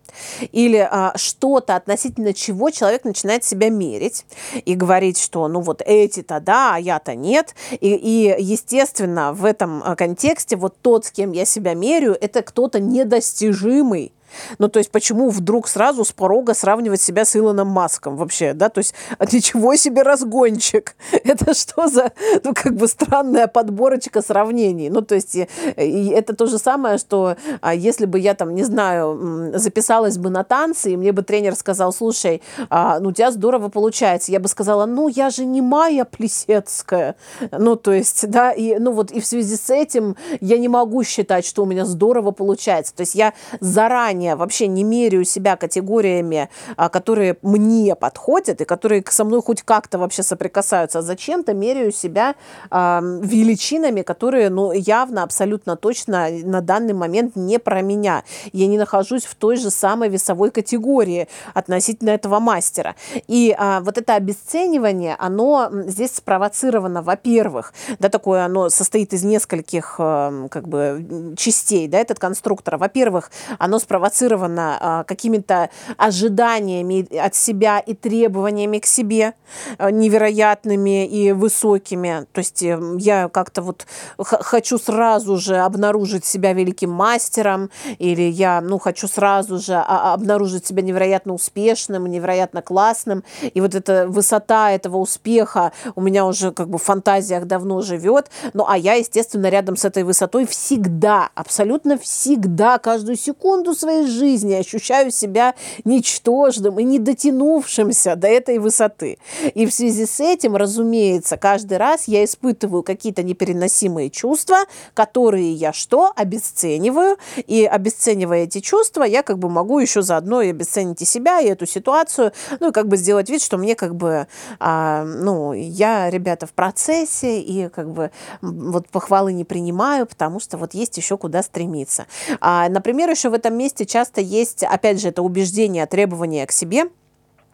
или 0.52 0.76
а, 0.78 1.12
что-то, 1.16 1.76
относительно 1.76 2.34
чего 2.34 2.70
человек 2.70 3.04
начинает 3.04 3.44
себя 3.44 3.70
мерить 3.70 4.26
и 4.64 4.74
говорить, 4.74 5.18
что, 5.18 5.48
ну, 5.48 5.60
вот 5.60 5.80
эти-то 6.28 6.40
да, 6.40 6.74
а 6.74 6.78
я-то 6.78 7.14
нет. 7.14 7.54
И, 7.72 7.94
и, 7.94 8.34
естественно, 8.38 9.32
в 9.32 9.44
этом 9.44 9.82
а, 9.84 9.96
контексте 9.96 10.56
вот 10.56 10.76
тот, 10.80 11.06
с 11.06 11.10
кем 11.10 11.32
я 11.32 11.44
себя 11.44 11.74
меряю, 11.74 12.16
это 12.20 12.42
кто-то 12.42 12.80
недостижимый, 12.80 14.12
ну, 14.58 14.68
то 14.68 14.78
есть, 14.78 14.90
почему 14.90 15.30
вдруг 15.30 15.68
сразу 15.68 16.04
с 16.04 16.12
порога 16.12 16.54
сравнивать 16.54 17.00
себя 17.00 17.24
с 17.24 17.36
Илоном 17.36 17.68
Маском 17.68 18.16
вообще, 18.16 18.52
да? 18.52 18.68
То 18.68 18.78
есть, 18.78 18.94
а 19.18 19.24
ничего 19.24 19.76
себе 19.76 20.02
разгончик. 20.02 20.96
Это 21.24 21.54
что 21.54 21.88
за, 21.88 22.12
ну, 22.44 22.52
как 22.54 22.74
бы 22.74 22.88
странная 22.88 23.46
подборочка 23.46 24.22
сравнений? 24.22 24.90
Ну, 24.90 25.02
то 25.02 25.14
есть, 25.14 25.34
и, 25.34 25.48
и 25.76 26.08
это 26.08 26.34
то 26.34 26.46
же 26.46 26.58
самое, 26.58 26.98
что 26.98 27.36
а, 27.60 27.74
если 27.74 28.06
бы 28.06 28.18
я 28.18 28.34
там, 28.34 28.54
не 28.54 28.64
знаю, 28.64 29.52
записалась 29.54 30.18
бы 30.18 30.30
на 30.30 30.44
танцы, 30.44 30.92
и 30.92 30.96
мне 30.96 31.12
бы 31.12 31.22
тренер 31.22 31.54
сказал, 31.54 31.92
слушай, 31.92 32.42
а, 32.70 33.00
ну, 33.00 33.10
у 33.10 33.12
тебя 33.12 33.30
здорово 33.30 33.68
получается. 33.68 34.32
Я 34.32 34.40
бы 34.40 34.48
сказала, 34.48 34.86
ну, 34.86 35.08
я 35.08 35.30
же 35.30 35.44
не 35.44 35.60
Майя 35.60 36.04
Плесецкая. 36.04 37.16
Ну, 37.50 37.76
то 37.76 37.92
есть, 37.92 38.28
да, 38.28 38.52
и, 38.52 38.78
ну, 38.78 38.92
вот, 38.92 39.10
и 39.10 39.20
в 39.20 39.26
связи 39.26 39.56
с 39.56 39.70
этим 39.70 40.16
я 40.40 40.58
не 40.58 40.68
могу 40.68 41.02
считать, 41.04 41.46
что 41.46 41.62
у 41.62 41.66
меня 41.66 41.84
здорово 41.84 42.30
получается. 42.30 42.94
То 42.94 43.02
есть, 43.02 43.14
я 43.14 43.32
заранее 43.60 44.17
заранее 44.18 44.34
вообще 44.34 44.66
не 44.66 44.84
меряю 44.84 45.24
себя 45.24 45.56
категориями, 45.56 46.48
а, 46.76 46.88
которые 46.88 47.36
мне 47.42 47.94
подходят 47.94 48.60
и 48.60 48.64
которые 48.64 49.04
со 49.08 49.24
мной 49.24 49.42
хоть 49.42 49.62
как-то 49.62 49.98
вообще 49.98 50.22
соприкасаются, 50.22 50.98
а 50.98 51.02
зачем-то 51.02 51.54
меряю 51.54 51.92
себя 51.92 52.34
величинами, 52.70 54.02
которые 54.02 54.50
ну, 54.50 54.72
явно, 54.72 55.22
абсолютно 55.22 55.76
точно 55.76 56.28
на 56.44 56.60
данный 56.60 56.94
момент 56.94 57.36
не 57.36 57.58
про 57.58 57.82
меня. 57.82 58.22
Я 58.52 58.66
не 58.66 58.78
нахожусь 58.78 59.24
в 59.24 59.34
той 59.34 59.56
же 59.56 59.70
самой 59.70 60.08
весовой 60.08 60.50
категории 60.50 61.28
относительно 61.54 62.10
этого 62.10 62.40
мастера. 62.40 62.94
И 63.28 63.54
э, 63.58 63.80
вот 63.80 63.98
это 63.98 64.14
обесценивание, 64.14 65.16
оно 65.18 65.68
здесь 65.86 66.16
спровоцировано, 66.16 67.02
во-первых, 67.02 67.72
да, 67.98 68.08
такое 68.08 68.44
оно 68.44 68.70
состоит 68.70 69.12
из 69.12 69.24
нескольких 69.24 69.96
как 69.96 70.68
бы 70.68 71.34
частей, 71.36 71.88
да, 71.88 71.98
этот 71.98 72.18
конструктор. 72.18 72.76
Во-первых, 72.76 73.30
оно 73.58 73.78
спровоцировано 73.78 74.07
спровоцировано 74.08 74.78
а, 74.80 75.04
какими-то 75.04 75.70
ожиданиями 75.96 77.06
от 77.16 77.34
себя 77.34 77.78
и 77.78 77.94
требованиями 77.94 78.78
к 78.78 78.86
себе 78.86 79.34
а, 79.78 79.90
невероятными 79.90 81.06
и 81.06 81.32
высокими. 81.32 82.26
То 82.32 82.38
есть 82.38 82.62
эм, 82.62 82.96
я 82.96 83.28
как-то 83.28 83.62
вот 83.62 83.86
хочу 84.18 84.78
сразу 84.78 85.36
же 85.36 85.56
обнаружить 85.56 86.24
себя 86.24 86.52
великим 86.52 86.90
мастером, 86.90 87.70
или 87.98 88.22
я 88.22 88.60
ну, 88.60 88.78
хочу 88.78 89.08
сразу 89.08 89.58
же 89.58 89.74
а, 89.74 90.14
обнаружить 90.14 90.66
себя 90.66 90.82
невероятно 90.82 91.34
успешным, 91.34 92.06
невероятно 92.06 92.62
классным. 92.62 93.24
И 93.42 93.60
вот 93.60 93.74
эта 93.74 94.06
высота 94.08 94.72
этого 94.72 94.96
успеха 94.96 95.72
у 95.94 96.00
меня 96.00 96.26
уже 96.26 96.52
как 96.52 96.68
бы 96.68 96.78
в 96.78 96.82
фантазиях 96.82 97.44
давно 97.44 97.82
живет. 97.82 98.30
Ну, 98.54 98.64
а 98.66 98.76
я, 98.76 98.94
естественно, 98.94 99.48
рядом 99.48 99.76
с 99.76 99.84
этой 99.84 100.02
высотой 100.02 100.46
всегда, 100.46 101.28
абсолютно 101.34 101.98
всегда, 101.98 102.78
каждую 102.78 103.16
секунду 103.16 103.74
своей 103.74 103.97
своей 103.98 104.06
жизни 104.06 104.54
ощущаю 104.54 105.10
себя 105.10 105.54
ничтожным 105.84 106.78
и 106.78 106.84
не 106.84 106.98
дотянувшимся 106.98 108.16
до 108.16 108.28
этой 108.28 108.58
высоты. 108.58 109.18
И 109.54 109.66
в 109.66 109.72
связи 109.72 110.06
с 110.06 110.20
этим, 110.20 110.56
разумеется, 110.56 111.36
каждый 111.36 111.78
раз 111.78 112.08
я 112.08 112.24
испытываю 112.24 112.82
какие-то 112.82 113.22
непереносимые 113.22 114.10
чувства, 114.10 114.58
которые 114.94 115.52
я 115.52 115.72
что? 115.72 116.12
Обесцениваю. 116.16 117.16
И 117.46 117.64
обесценивая 117.64 118.44
эти 118.44 118.60
чувства, 118.60 119.02
я 119.04 119.22
как 119.22 119.38
бы 119.38 119.48
могу 119.48 119.78
еще 119.78 120.02
заодно 120.02 120.42
и 120.42 120.50
обесценить 120.50 121.02
и 121.02 121.04
себя, 121.04 121.40
и 121.40 121.48
эту 121.48 121.66
ситуацию, 121.66 122.32
ну 122.60 122.68
и 122.68 122.72
как 122.72 122.88
бы 122.88 122.96
сделать 122.96 123.30
вид, 123.30 123.42
что 123.42 123.56
мне 123.56 123.74
как 123.74 123.94
бы, 123.94 124.26
а, 124.58 125.04
ну, 125.04 125.52
я, 125.52 126.10
ребята, 126.10 126.46
в 126.46 126.52
процессе, 126.52 127.40
и 127.40 127.68
как 127.68 127.90
бы 127.92 128.10
вот 128.42 128.88
похвалы 128.88 129.32
не 129.32 129.44
принимаю, 129.44 130.06
потому 130.06 130.40
что 130.40 130.56
вот 130.56 130.74
есть 130.74 130.96
еще 130.96 131.16
куда 131.16 131.42
стремиться. 131.42 132.06
А, 132.40 132.68
например, 132.68 133.10
еще 133.10 133.30
в 133.30 133.34
этом 133.34 133.56
месте 133.56 133.86
часто 133.88 134.20
есть, 134.20 134.62
опять 134.62 135.00
же, 135.00 135.08
это 135.08 135.22
убеждение, 135.22 135.86
требование 135.86 136.46
к 136.46 136.52
себе, 136.52 136.84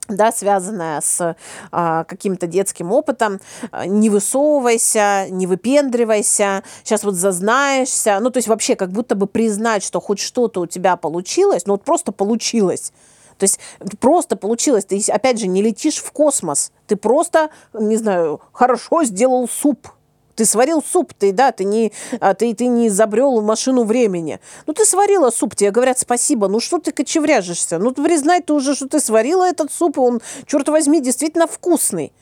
да, 0.09 0.33
связанная 0.33 1.01
с 1.01 1.37
а, 1.73 2.05
каким-то 2.05 2.47
детским 2.47 2.93
опытом, 2.93 3.41
не 3.87 4.11
высовывайся, 4.11 5.27
не 5.31 5.47
выпендривайся, 5.47 6.63
сейчас 6.83 7.05
вот 7.05 7.15
зазнаешься, 7.15 8.19
ну, 8.21 8.31
то 8.31 8.39
есть 8.39 8.49
вообще 8.49 8.77
как 8.77 8.91
будто 8.91 9.15
бы 9.15 9.27
признать, 9.27 9.83
что 9.83 10.01
хоть 10.01 10.19
что-то 10.19 10.61
у 10.61 10.67
тебя 10.67 10.97
получилось, 10.97 11.65
ну, 11.67 11.75
вот 11.75 11.85
просто 11.85 12.13
получилось, 12.13 12.93
то 13.39 13.45
есть 13.45 13.59
просто 14.01 14.37
получилось, 14.37 14.85
ты 14.85 15.01
опять 15.09 15.41
же 15.41 15.47
не 15.47 15.63
летишь 15.63 15.97
в 15.97 16.13
космос, 16.13 16.71
ты 16.87 16.97
просто, 16.97 17.51
не 17.73 17.97
знаю, 17.97 18.41
хорошо 18.53 19.05
сделал 19.05 19.49
суп, 19.49 19.89
ты 20.35 20.45
сварил 20.45 20.83
суп, 20.83 21.13
ты, 21.15 21.33
да, 21.33 21.53
ты 21.53 21.65
не, 21.65 21.93
а, 22.21 22.35
ты, 22.35 22.55
ты 22.55 22.67
не 22.67 22.89
изобрел 22.89 23.41
машину 23.41 23.85
времени. 23.85 24.41
Ну, 24.67 24.73
ты 24.73 24.85
сварила 24.85 25.31
суп, 25.31 25.55
тебе 25.55 25.71
говорят 25.71 25.99
спасибо. 25.99 26.49
Ну, 26.49 26.61
что 26.61 26.79
ты 26.79 26.93
кочевряжешься? 26.93 27.79
Ну, 27.79 27.93
признай 27.93 28.41
ты 28.41 28.53
уже, 28.53 28.75
что 28.75 28.89
ты 28.89 29.01
сварила 29.01 29.45
этот 29.45 29.73
суп, 29.73 29.97
и 29.97 30.01
он, 30.01 30.21
черт 30.47 30.69
возьми, 30.69 31.01
действительно 31.01 31.47
вкусный. 31.47 32.13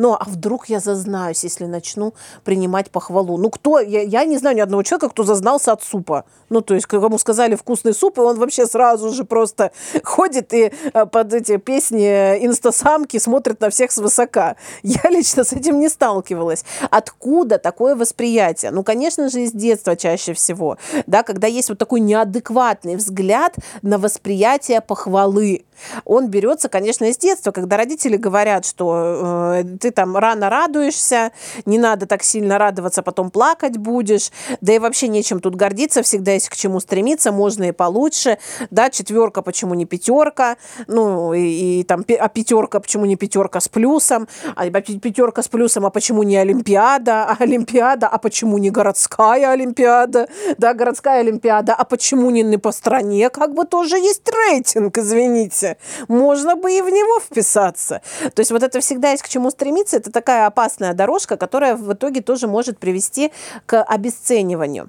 Ну, 0.00 0.16
а 0.18 0.24
вдруг 0.24 0.70
я 0.70 0.80
зазнаюсь, 0.80 1.44
если 1.44 1.66
начну 1.66 2.14
принимать 2.42 2.90
похвалу? 2.90 3.36
Ну, 3.36 3.50
кто? 3.50 3.80
Я, 3.80 4.00
я 4.00 4.24
не 4.24 4.38
знаю 4.38 4.56
ни 4.56 4.60
одного 4.60 4.82
человека, 4.82 5.10
кто 5.10 5.24
зазнался 5.24 5.72
от 5.72 5.82
супа. 5.82 6.24
Ну, 6.48 6.62
то 6.62 6.74
есть, 6.74 6.86
кому 6.86 7.18
сказали 7.18 7.54
вкусный 7.54 7.92
суп, 7.92 8.16
и 8.16 8.22
он 8.22 8.38
вообще 8.38 8.64
сразу 8.64 9.10
же 9.10 9.24
просто 9.24 9.72
ходит 10.02 10.54
и 10.54 10.72
э, 10.94 11.04
под 11.04 11.34
эти 11.34 11.58
песни 11.58 12.06
инстасамки 12.46 13.18
смотрит 13.18 13.60
на 13.60 13.68
всех 13.68 13.92
свысока. 13.92 14.56
Я 14.82 15.02
лично 15.10 15.44
с 15.44 15.52
этим 15.52 15.78
не 15.78 15.90
сталкивалась. 15.90 16.64
Откуда 16.90 17.58
такое 17.58 17.94
восприятие? 17.94 18.70
Ну, 18.70 18.82
конечно 18.82 19.28
же, 19.28 19.42
из 19.42 19.52
детства 19.52 19.96
чаще 19.96 20.32
всего. 20.32 20.78
Да, 21.06 21.22
когда 21.22 21.46
есть 21.46 21.68
вот 21.68 21.76
такой 21.76 22.00
неадекватный 22.00 22.96
взгляд 22.96 23.54
на 23.82 23.98
восприятие 23.98 24.80
похвалы. 24.80 25.66
Он 26.04 26.28
берется, 26.28 26.68
конечно, 26.68 27.04
из 27.06 27.18
детства, 27.18 27.50
когда 27.50 27.76
родители 27.76 28.16
говорят, 28.16 28.66
что 28.66 29.54
э, 29.60 29.64
ты 29.80 29.90
там 29.90 30.16
рано 30.16 30.50
радуешься, 30.50 31.32
не 31.66 31.78
надо 31.78 32.06
так 32.06 32.22
сильно 32.22 32.58
радоваться, 32.58 33.02
потом 33.02 33.30
плакать 33.30 33.76
будешь, 33.76 34.30
да 34.60 34.72
и 34.72 34.78
вообще 34.78 35.08
нечем 35.08 35.40
тут 35.40 35.56
гордиться, 35.56 36.02
всегда 36.02 36.32
есть 36.32 36.48
к 36.48 36.56
чему 36.56 36.80
стремиться, 36.80 37.32
можно 37.32 37.64
и 37.64 37.72
получше, 37.72 38.38
да, 38.70 38.90
четверка, 38.90 39.42
почему 39.42 39.74
не 39.74 39.86
пятерка, 39.86 40.56
ну, 40.86 41.32
и, 41.34 41.80
и 41.80 41.84
там, 41.84 42.04
а 42.18 42.28
пятерка, 42.28 42.80
почему 42.80 43.06
не 43.06 43.16
пятерка 43.16 43.60
с 43.60 43.68
плюсом, 43.68 44.28
а 44.56 44.68
пятерка 44.70 45.42
с 45.42 45.48
плюсом, 45.48 45.86
а 45.86 45.90
почему 45.90 46.22
не 46.22 46.36
Олимпиада, 46.36 47.24
а 47.24 47.36
Олимпиада, 47.38 48.08
а 48.08 48.18
почему 48.18 48.58
не 48.58 48.70
городская 48.70 49.50
Олимпиада, 49.50 50.28
да, 50.58 50.74
городская 50.74 51.20
Олимпиада, 51.20 51.74
а 51.74 51.84
почему 51.84 52.30
не, 52.30 52.42
не 52.42 52.58
по 52.58 52.72
стране, 52.72 53.30
как 53.30 53.54
бы 53.54 53.64
тоже 53.64 53.96
есть 53.96 54.28
рейтинг, 54.28 54.98
извините. 54.98 55.69
Можно 56.08 56.56
бы 56.56 56.72
и 56.72 56.82
в 56.82 56.88
него 56.88 57.20
вписаться. 57.20 58.02
То 58.34 58.40
есть 58.40 58.50
вот 58.50 58.62
это 58.62 58.80
всегда 58.80 59.10
есть 59.10 59.22
к 59.22 59.28
чему 59.28 59.50
стремиться. 59.50 59.96
Это 59.96 60.10
такая 60.10 60.46
опасная 60.46 60.94
дорожка, 60.94 61.36
которая 61.36 61.76
в 61.76 61.92
итоге 61.92 62.20
тоже 62.20 62.46
может 62.46 62.78
привести 62.78 63.32
к 63.66 63.82
обесцениванию. 63.82 64.88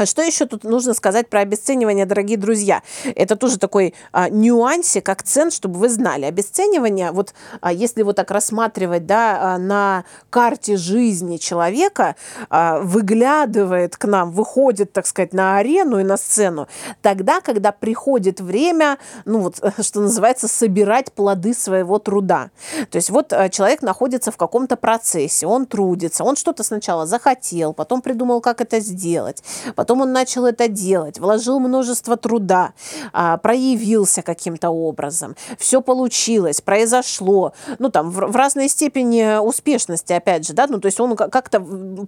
А 0.00 0.06
что 0.06 0.22
еще 0.22 0.46
тут 0.46 0.64
нужно 0.64 0.94
сказать 0.94 1.28
про 1.28 1.40
обесценивание, 1.40 2.06
дорогие 2.06 2.38
друзья? 2.38 2.82
Это 3.04 3.36
тоже 3.36 3.58
такой 3.58 3.92
а, 4.12 4.30
нюансик, 4.30 5.06
акцент, 5.06 5.52
чтобы 5.52 5.78
вы 5.78 5.90
знали. 5.90 6.24
Обесценивание, 6.24 7.12
вот 7.12 7.34
а, 7.60 7.70
если 7.70 8.02
вот 8.02 8.16
так 8.16 8.30
рассматривать 8.30 9.04
да, 9.04 9.38
а, 9.42 9.58
на 9.58 10.04
карте 10.30 10.78
жизни 10.78 11.36
человека, 11.36 12.16
а, 12.48 12.78
выглядывает 12.78 13.98
к 13.98 14.06
нам, 14.06 14.30
выходит, 14.30 14.90
так 14.94 15.06
сказать, 15.06 15.34
на 15.34 15.58
арену 15.58 15.98
и 15.98 16.02
на 16.02 16.16
сцену, 16.16 16.66
тогда, 17.02 17.42
когда 17.42 17.70
приходит 17.70 18.40
время, 18.40 18.96
ну 19.26 19.40
вот, 19.40 19.62
что 19.82 20.00
называется, 20.00 20.48
собирать 20.48 21.12
плоды 21.12 21.52
своего 21.52 21.98
труда. 21.98 22.48
То 22.90 22.96
есть 22.96 23.10
вот 23.10 23.34
а, 23.34 23.50
человек 23.50 23.82
находится 23.82 24.32
в 24.32 24.38
каком-то 24.38 24.76
процессе, 24.76 25.46
он 25.46 25.66
трудится, 25.66 26.24
он 26.24 26.36
что-то 26.36 26.62
сначала 26.62 27.04
захотел, 27.04 27.74
потом 27.74 28.00
придумал, 28.00 28.40
как 28.40 28.62
это 28.62 28.80
сделать, 28.80 29.44
потом 29.74 29.89
Потом 29.90 30.02
он 30.02 30.12
начал 30.12 30.46
это 30.46 30.68
делать, 30.68 31.18
вложил 31.18 31.58
множество 31.58 32.16
труда, 32.16 32.74
а, 33.12 33.38
проявился 33.38 34.22
каким-то 34.22 34.70
образом. 34.70 35.34
Все 35.58 35.82
получилось, 35.82 36.60
произошло. 36.60 37.54
Ну, 37.80 37.90
там, 37.90 38.12
в, 38.12 38.36
разной 38.36 38.68
степени 38.68 39.44
успешности, 39.44 40.12
опять 40.12 40.46
же, 40.46 40.52
да, 40.52 40.68
ну, 40.68 40.78
то 40.78 40.86
есть 40.86 41.00
он 41.00 41.16
как-то 41.16 41.58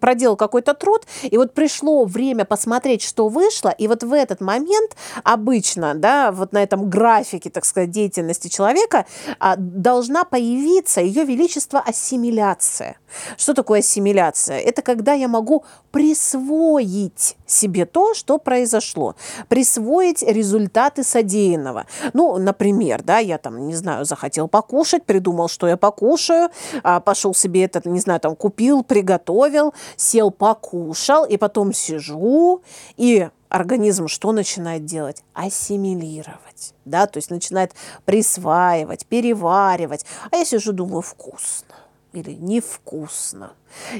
проделал 0.00 0.36
какой-то 0.36 0.74
труд, 0.74 1.08
и 1.24 1.36
вот 1.36 1.54
пришло 1.54 2.04
время 2.04 2.44
посмотреть, 2.44 3.02
что 3.02 3.26
вышло, 3.26 3.70
и 3.70 3.88
вот 3.88 4.04
в 4.04 4.12
этот 4.12 4.40
момент 4.40 4.94
обычно, 5.24 5.96
да, 5.96 6.30
вот 6.30 6.52
на 6.52 6.62
этом 6.62 6.88
графике, 6.88 7.50
так 7.50 7.64
сказать, 7.64 7.90
деятельности 7.90 8.46
человека 8.46 9.06
а, 9.40 9.56
должна 9.56 10.22
появиться 10.22 11.00
ее 11.00 11.24
величество 11.24 11.80
ассимиляция. 11.80 12.96
Что 13.36 13.54
такое 13.54 13.80
ассимиляция? 13.80 14.60
Это 14.60 14.82
когда 14.82 15.14
я 15.14 15.26
могу 15.26 15.64
присвоить 15.90 17.36
себе 17.52 17.86
то, 17.86 18.14
что 18.14 18.38
произошло, 18.38 19.14
присвоить 19.48 20.22
результаты 20.22 21.04
содеянного. 21.04 21.86
Ну, 22.12 22.38
например, 22.38 23.02
да, 23.02 23.18
я 23.18 23.38
там, 23.38 23.66
не 23.66 23.74
знаю, 23.74 24.04
захотел 24.04 24.48
покушать, 24.48 25.04
придумал, 25.04 25.48
что 25.48 25.66
я 25.68 25.76
покушаю, 25.76 26.50
а, 26.82 27.00
пошел 27.00 27.34
себе 27.34 27.64
это, 27.64 27.86
не 27.88 28.00
знаю, 28.00 28.20
там 28.20 28.36
купил, 28.36 28.82
приготовил, 28.82 29.74
сел, 29.96 30.30
покушал, 30.30 31.24
и 31.24 31.36
потом 31.36 31.72
сижу, 31.72 32.62
и 32.96 33.28
организм 33.48 34.08
что 34.08 34.32
начинает 34.32 34.84
делать? 34.84 35.22
Ассимилировать, 35.34 36.74
да, 36.84 37.06
то 37.06 37.18
есть 37.18 37.30
начинает 37.30 37.72
присваивать, 38.04 39.06
переваривать. 39.06 40.06
А 40.30 40.36
я 40.36 40.44
сижу, 40.44 40.72
думаю, 40.72 41.02
вкусно 41.02 41.74
или 42.12 42.32
невкусно. 42.32 43.52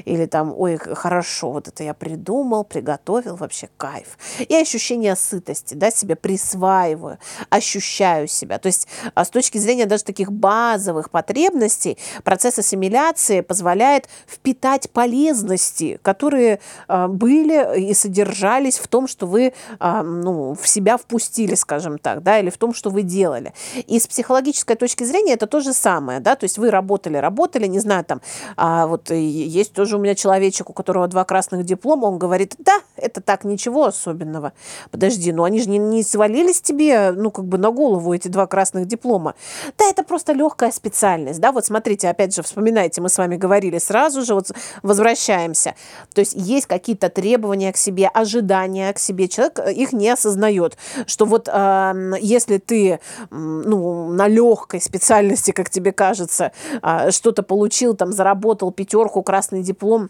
Или 0.05 0.25
там, 0.25 0.53
ой, 0.55 0.77
хорошо, 0.77 1.51
вот 1.51 1.67
это 1.67 1.83
я 1.83 1.93
придумал, 1.93 2.63
приготовил, 2.63 3.35
вообще 3.35 3.69
кайф. 3.77 4.17
И 4.39 4.55
ощущение 4.55 5.15
сытости, 5.15 5.73
да, 5.73 5.91
себе 5.91 6.15
присваиваю, 6.15 7.19
ощущаю 7.49 8.27
себя. 8.27 8.59
То 8.59 8.67
есть 8.67 8.87
а 9.15 9.25
с 9.25 9.29
точки 9.29 9.57
зрения 9.57 9.85
даже 9.85 10.03
таких 10.03 10.31
базовых 10.31 11.09
потребностей, 11.09 11.97
процесс 12.23 12.59
ассимиляции 12.59 13.41
позволяет 13.41 14.07
впитать 14.27 14.89
полезности, 14.91 15.99
которые 16.01 16.59
а, 16.87 17.07
были 17.07 17.89
и 17.89 17.93
содержались 17.93 18.79
в 18.79 18.87
том, 18.87 19.07
что 19.07 19.27
вы 19.27 19.53
а, 19.79 20.03
ну, 20.03 20.55
в 20.55 20.67
себя 20.67 20.97
впустили, 20.97 21.55
скажем 21.55 21.97
так, 21.97 22.23
да, 22.23 22.39
или 22.39 22.49
в 22.49 22.57
том, 22.57 22.73
что 22.73 22.89
вы 22.89 23.03
делали. 23.03 23.53
И 23.87 23.99
с 23.99 24.07
психологической 24.07 24.75
точки 24.75 25.03
зрения 25.03 25.33
это 25.33 25.47
то 25.47 25.59
же 25.59 25.73
самое, 25.73 26.19
да, 26.19 26.35
то 26.35 26.45
есть 26.45 26.57
вы 26.57 26.69
работали, 26.69 27.17
работали, 27.17 27.67
не 27.67 27.79
знаю, 27.79 28.05
там, 28.05 28.21
а, 28.57 28.87
вот 28.87 29.11
есть 29.11 29.62
есть 29.63 29.73
тоже 29.73 29.97
у 29.97 29.99
меня 29.99 30.15
человечек, 30.15 30.69
у 30.69 30.73
которого 30.73 31.07
два 31.07 31.23
красных 31.23 31.65
диплома, 31.65 32.05
он 32.05 32.17
говорит, 32.17 32.55
да, 32.59 32.79
это 32.95 33.21
так, 33.21 33.43
ничего 33.43 33.85
особенного. 33.85 34.53
Подожди, 34.91 35.31
ну 35.31 35.43
они 35.43 35.61
же 35.61 35.69
не, 35.69 35.77
не 35.77 36.03
свалились 36.03 36.61
тебе, 36.61 37.11
ну, 37.11 37.31
как 37.31 37.45
бы 37.45 37.57
на 37.57 37.71
голову 37.71 38.13
эти 38.13 38.27
два 38.27 38.47
красных 38.47 38.87
диплома. 38.87 39.35
Да, 39.77 39.85
это 39.85 40.03
просто 40.03 40.33
легкая 40.33 40.71
специальность, 40.71 41.39
да, 41.39 41.51
вот 41.51 41.65
смотрите, 41.65 42.09
опять 42.09 42.35
же, 42.35 42.43
вспоминайте, 42.43 43.01
мы 43.01 43.09
с 43.09 43.17
вами 43.17 43.37
говорили 43.37 43.77
сразу 43.77 44.23
же, 44.23 44.33
вот 44.33 44.51
возвращаемся. 44.81 45.75
То 46.13 46.19
есть 46.21 46.33
есть 46.35 46.67
какие-то 46.67 47.09
требования 47.09 47.71
к 47.71 47.77
себе, 47.77 48.07
ожидания 48.07 48.91
к 48.93 48.99
себе, 48.99 49.27
человек 49.27 49.59
э, 49.59 49.73
их 49.73 49.93
не 49.93 50.09
осознает, 50.09 50.77
что 51.07 51.25
вот 51.25 51.49
э, 51.51 52.13
если 52.19 52.57
ты, 52.57 52.99
ну, 53.29 54.09
на 54.09 54.27
легкой 54.27 54.81
специальности, 54.81 55.51
как 55.51 55.69
тебе 55.69 55.91
кажется, 55.91 56.51
э, 56.81 57.11
что-то 57.11 57.43
получил, 57.43 57.95
там, 57.95 58.11
заработал 58.11 58.71
пятерку 58.71 59.23
красных 59.23 59.52
красный 59.53 59.63
диплом 59.63 60.09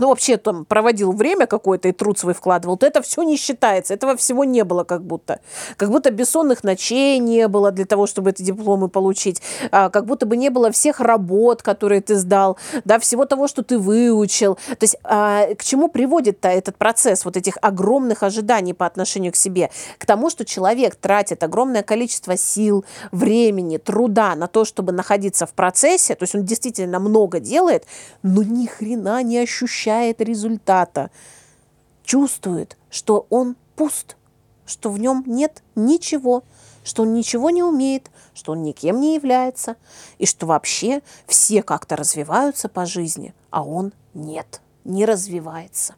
ну, 0.00 0.08
вообще 0.08 0.38
там 0.38 0.64
проводил 0.64 1.12
время 1.12 1.46
какое-то 1.46 1.88
и 1.88 1.92
труд 1.92 2.18
свой 2.18 2.32
вкладывал, 2.32 2.78
то 2.78 2.86
это 2.86 3.02
все 3.02 3.22
не 3.22 3.36
считается. 3.36 3.92
Этого 3.92 4.16
всего 4.16 4.44
не 4.44 4.64
было 4.64 4.82
как 4.82 5.04
будто. 5.04 5.40
Как 5.76 5.90
будто 5.90 6.10
бессонных 6.10 6.64
ночей 6.64 7.18
не 7.18 7.46
было 7.48 7.70
для 7.70 7.84
того, 7.84 8.06
чтобы 8.06 8.30
эти 8.30 8.42
дипломы 8.42 8.88
получить. 8.88 9.42
А, 9.70 9.90
как 9.90 10.06
будто 10.06 10.24
бы 10.24 10.38
не 10.38 10.48
было 10.48 10.72
всех 10.72 11.00
работ, 11.00 11.62
которые 11.62 12.00
ты 12.00 12.16
сдал, 12.16 12.56
да, 12.86 12.98
всего 12.98 13.26
того, 13.26 13.46
что 13.46 13.62
ты 13.62 13.78
выучил. 13.78 14.54
То 14.54 14.84
есть 14.84 14.96
а, 15.04 15.54
к 15.54 15.62
чему 15.62 15.88
приводит-то 15.88 16.48
этот 16.48 16.76
процесс 16.78 17.26
вот 17.26 17.36
этих 17.36 17.58
огромных 17.60 18.22
ожиданий 18.22 18.72
по 18.72 18.86
отношению 18.86 19.32
к 19.32 19.36
себе? 19.36 19.70
К 19.98 20.06
тому, 20.06 20.30
что 20.30 20.46
человек 20.46 20.96
тратит 20.96 21.42
огромное 21.42 21.82
количество 21.82 22.38
сил, 22.38 22.86
времени, 23.12 23.76
труда 23.76 24.34
на 24.34 24.46
то, 24.46 24.64
чтобы 24.64 24.92
находиться 24.92 25.44
в 25.44 25.52
процессе, 25.52 26.14
то 26.14 26.22
есть 26.22 26.34
он 26.34 26.44
действительно 26.46 27.00
много 27.00 27.38
делает, 27.38 27.84
но 28.22 28.42
ни 28.42 28.64
хрена 28.64 29.22
не 29.22 29.36
ощущает 29.36 29.89
получает 29.90 30.20
результата, 30.20 31.10
чувствует, 32.04 32.76
что 32.90 33.26
он 33.28 33.56
пуст, 33.74 34.16
что 34.64 34.88
в 34.90 35.00
нем 35.00 35.24
нет 35.26 35.64
ничего, 35.74 36.44
что 36.84 37.02
он 37.02 37.12
ничего 37.12 37.50
не 37.50 37.64
умеет, 37.64 38.08
что 38.32 38.52
он 38.52 38.62
никем 38.62 39.00
не 39.00 39.16
является, 39.16 39.74
и 40.18 40.26
что 40.26 40.46
вообще 40.46 41.02
все 41.26 41.64
как-то 41.64 41.96
развиваются 41.96 42.68
по 42.68 42.86
жизни, 42.86 43.34
а 43.50 43.64
он 43.64 43.92
нет, 44.14 44.60
не 44.84 45.04
развивается. 45.04 45.96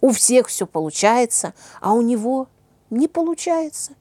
У 0.00 0.10
всех 0.10 0.48
все 0.48 0.66
получается, 0.66 1.54
а 1.80 1.92
у 1.92 2.02
него 2.02 2.48
не 2.90 3.08
получается. 3.08 3.92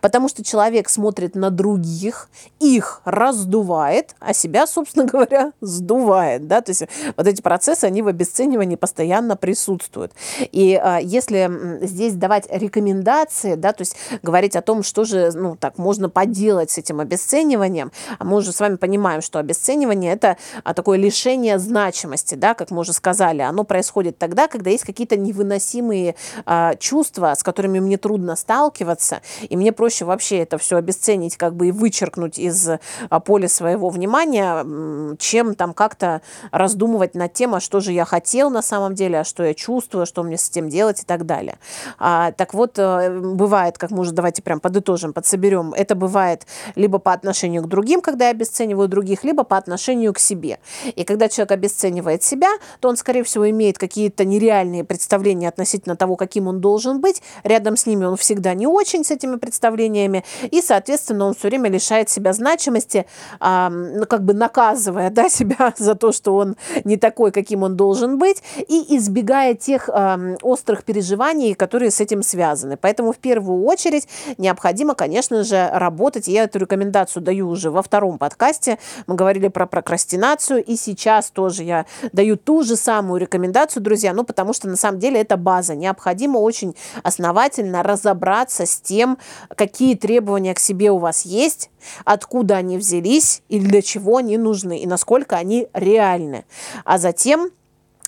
Потому 0.00 0.28
что 0.28 0.44
человек 0.44 0.88
смотрит 0.88 1.34
на 1.34 1.50
других, 1.50 2.28
их 2.60 3.00
раздувает, 3.04 4.14
а 4.20 4.34
себя, 4.34 4.66
собственно 4.66 5.06
говоря, 5.06 5.52
сдувает. 5.60 6.46
Да? 6.46 6.60
То 6.60 6.70
есть 6.70 6.84
вот 7.16 7.26
эти 7.26 7.40
процессы, 7.40 7.84
они 7.84 8.02
в 8.02 8.08
обесценивании 8.08 8.76
постоянно 8.76 9.36
присутствуют. 9.36 10.12
И 10.52 10.74
а, 10.74 10.98
если 10.98 11.78
здесь 11.82 12.14
давать 12.14 12.46
рекомендации, 12.50 13.54
да, 13.54 13.72
то 13.72 13.82
есть 13.82 13.96
говорить 14.22 14.56
о 14.56 14.62
том, 14.62 14.82
что 14.82 15.04
же 15.04 15.30
ну, 15.34 15.56
так 15.56 15.78
можно 15.78 16.08
поделать 16.08 16.70
с 16.70 16.78
этим 16.78 17.00
обесцениванием, 17.00 17.92
а 18.18 18.24
мы 18.24 18.36
уже 18.36 18.52
с 18.52 18.60
вами 18.60 18.76
понимаем, 18.76 19.22
что 19.22 19.38
обесценивание– 19.38 20.12
это 20.14 20.36
а, 20.62 20.74
такое 20.74 20.98
лишение 20.98 21.58
значимости, 21.58 22.34
да, 22.34 22.54
как 22.54 22.70
мы 22.70 22.80
уже 22.80 22.92
сказали. 22.92 23.42
Оно 23.42 23.64
происходит 23.64 24.18
тогда, 24.18 24.48
когда 24.48 24.70
есть 24.70 24.84
какие-то 24.84 25.16
невыносимые 25.16 26.16
а, 26.44 26.74
чувства, 26.76 27.34
с 27.34 27.42
которыми 27.42 27.80
мне 27.80 27.96
трудно 27.96 28.33
сталкиваться, 28.36 29.20
и 29.48 29.56
мне 29.56 29.72
проще 29.72 30.04
вообще 30.04 30.38
это 30.38 30.58
все 30.58 30.76
обесценить, 30.76 31.36
как 31.36 31.54
бы 31.54 31.68
и 31.68 31.72
вычеркнуть 31.72 32.38
из 32.38 32.68
а, 32.68 33.20
поля 33.20 33.48
своего 33.48 33.88
внимания, 33.88 35.16
чем 35.18 35.54
там 35.54 35.74
как-то 35.74 36.22
раздумывать 36.50 37.14
над 37.14 37.32
тем, 37.32 37.54
а 37.54 37.60
что 37.60 37.80
же 37.80 37.92
я 37.92 38.04
хотел 38.04 38.50
на 38.50 38.62
самом 38.62 38.94
деле, 38.94 39.20
а 39.20 39.24
что 39.24 39.44
я 39.44 39.54
чувствую, 39.54 40.06
что 40.06 40.22
мне 40.22 40.38
с 40.38 40.48
этим 40.48 40.68
делать 40.68 41.02
и 41.02 41.04
так 41.04 41.26
далее. 41.26 41.58
А, 41.98 42.32
так 42.32 42.54
вот, 42.54 42.78
э, 42.78 43.18
бывает, 43.20 43.78
как 43.78 43.90
мы 43.90 44.00
уже 44.00 44.12
давайте 44.12 44.42
прям 44.42 44.60
подытожим, 44.60 45.12
подсоберем, 45.12 45.72
это 45.74 45.94
бывает 45.94 46.46
либо 46.74 46.98
по 46.98 47.12
отношению 47.12 47.62
к 47.62 47.68
другим, 47.68 48.00
когда 48.00 48.26
я 48.26 48.30
обесцениваю 48.30 48.88
других, 48.88 49.24
либо 49.24 49.44
по 49.44 49.56
отношению 49.56 50.12
к 50.12 50.18
себе. 50.18 50.58
И 50.94 51.04
когда 51.04 51.28
человек 51.28 51.52
обесценивает 51.52 52.22
себя, 52.22 52.50
то 52.80 52.88
он, 52.88 52.96
скорее 52.96 53.24
всего, 53.24 53.48
имеет 53.50 53.78
какие-то 53.78 54.24
нереальные 54.24 54.84
представления 54.84 55.48
относительно 55.48 55.96
того, 55.96 56.16
каким 56.16 56.48
он 56.48 56.60
должен 56.60 57.00
быть. 57.00 57.22
Рядом 57.42 57.76
с 57.76 57.86
ними 57.86 58.04
он 58.04 58.16
всегда 58.24 58.54
не 58.54 58.66
очень 58.66 59.04
с 59.04 59.10
этими 59.10 59.36
представлениями, 59.36 60.24
и, 60.50 60.62
соответственно, 60.62 61.26
он 61.26 61.34
все 61.34 61.48
время 61.48 61.68
лишает 61.68 62.08
себя 62.08 62.32
значимости, 62.32 63.06
а, 63.38 63.68
ну, 63.68 64.06
как 64.06 64.24
бы 64.24 64.32
наказывая 64.32 65.10
да, 65.10 65.28
себя 65.28 65.74
за 65.76 65.94
то, 65.94 66.12
что 66.12 66.34
он 66.34 66.56
не 66.84 66.96
такой, 66.96 67.32
каким 67.32 67.62
он 67.62 67.76
должен 67.76 68.18
быть, 68.18 68.42
и 68.56 68.96
избегая 68.96 69.54
тех 69.54 69.90
а, 69.92 70.18
острых 70.42 70.84
переживаний, 70.84 71.54
которые 71.54 71.90
с 71.90 72.00
этим 72.00 72.22
связаны. 72.22 72.78
Поэтому 72.78 73.12
в 73.12 73.18
первую 73.18 73.64
очередь 73.64 74.08
необходимо, 74.38 74.94
конечно 74.94 75.44
же, 75.44 75.68
работать. 75.72 76.26
Я 76.28 76.44
эту 76.44 76.58
рекомендацию 76.58 77.22
даю 77.22 77.48
уже 77.48 77.70
во 77.70 77.82
втором 77.82 78.18
подкасте. 78.18 78.78
Мы 79.06 79.16
говорили 79.16 79.48
про 79.48 79.66
прокрастинацию, 79.66 80.64
и 80.64 80.76
сейчас 80.76 81.30
тоже 81.30 81.62
я 81.62 81.84
даю 82.12 82.36
ту 82.36 82.62
же 82.62 82.76
самую 82.76 83.20
рекомендацию, 83.20 83.82
друзья, 83.82 84.14
ну, 84.14 84.24
потому 84.24 84.54
что 84.54 84.68
на 84.68 84.76
самом 84.76 84.98
деле 84.98 85.20
это 85.20 85.36
база. 85.36 85.74
Необходимо 85.74 86.38
очень 86.38 86.74
основательно 87.02 87.82
разобраться 87.82 88.13
разобраться 88.14 88.66
с 88.66 88.80
тем, 88.80 89.18
какие 89.56 89.94
требования 89.94 90.54
к 90.54 90.60
себе 90.60 90.90
у 90.90 90.98
вас 90.98 91.24
есть, 91.24 91.70
откуда 92.04 92.56
они 92.56 92.78
взялись 92.78 93.42
и 93.48 93.58
для 93.58 93.82
чего 93.82 94.18
они 94.18 94.38
нужны, 94.38 94.80
и 94.80 94.86
насколько 94.86 95.36
они 95.36 95.68
реальны. 95.74 96.44
А 96.84 96.98
затем 96.98 97.50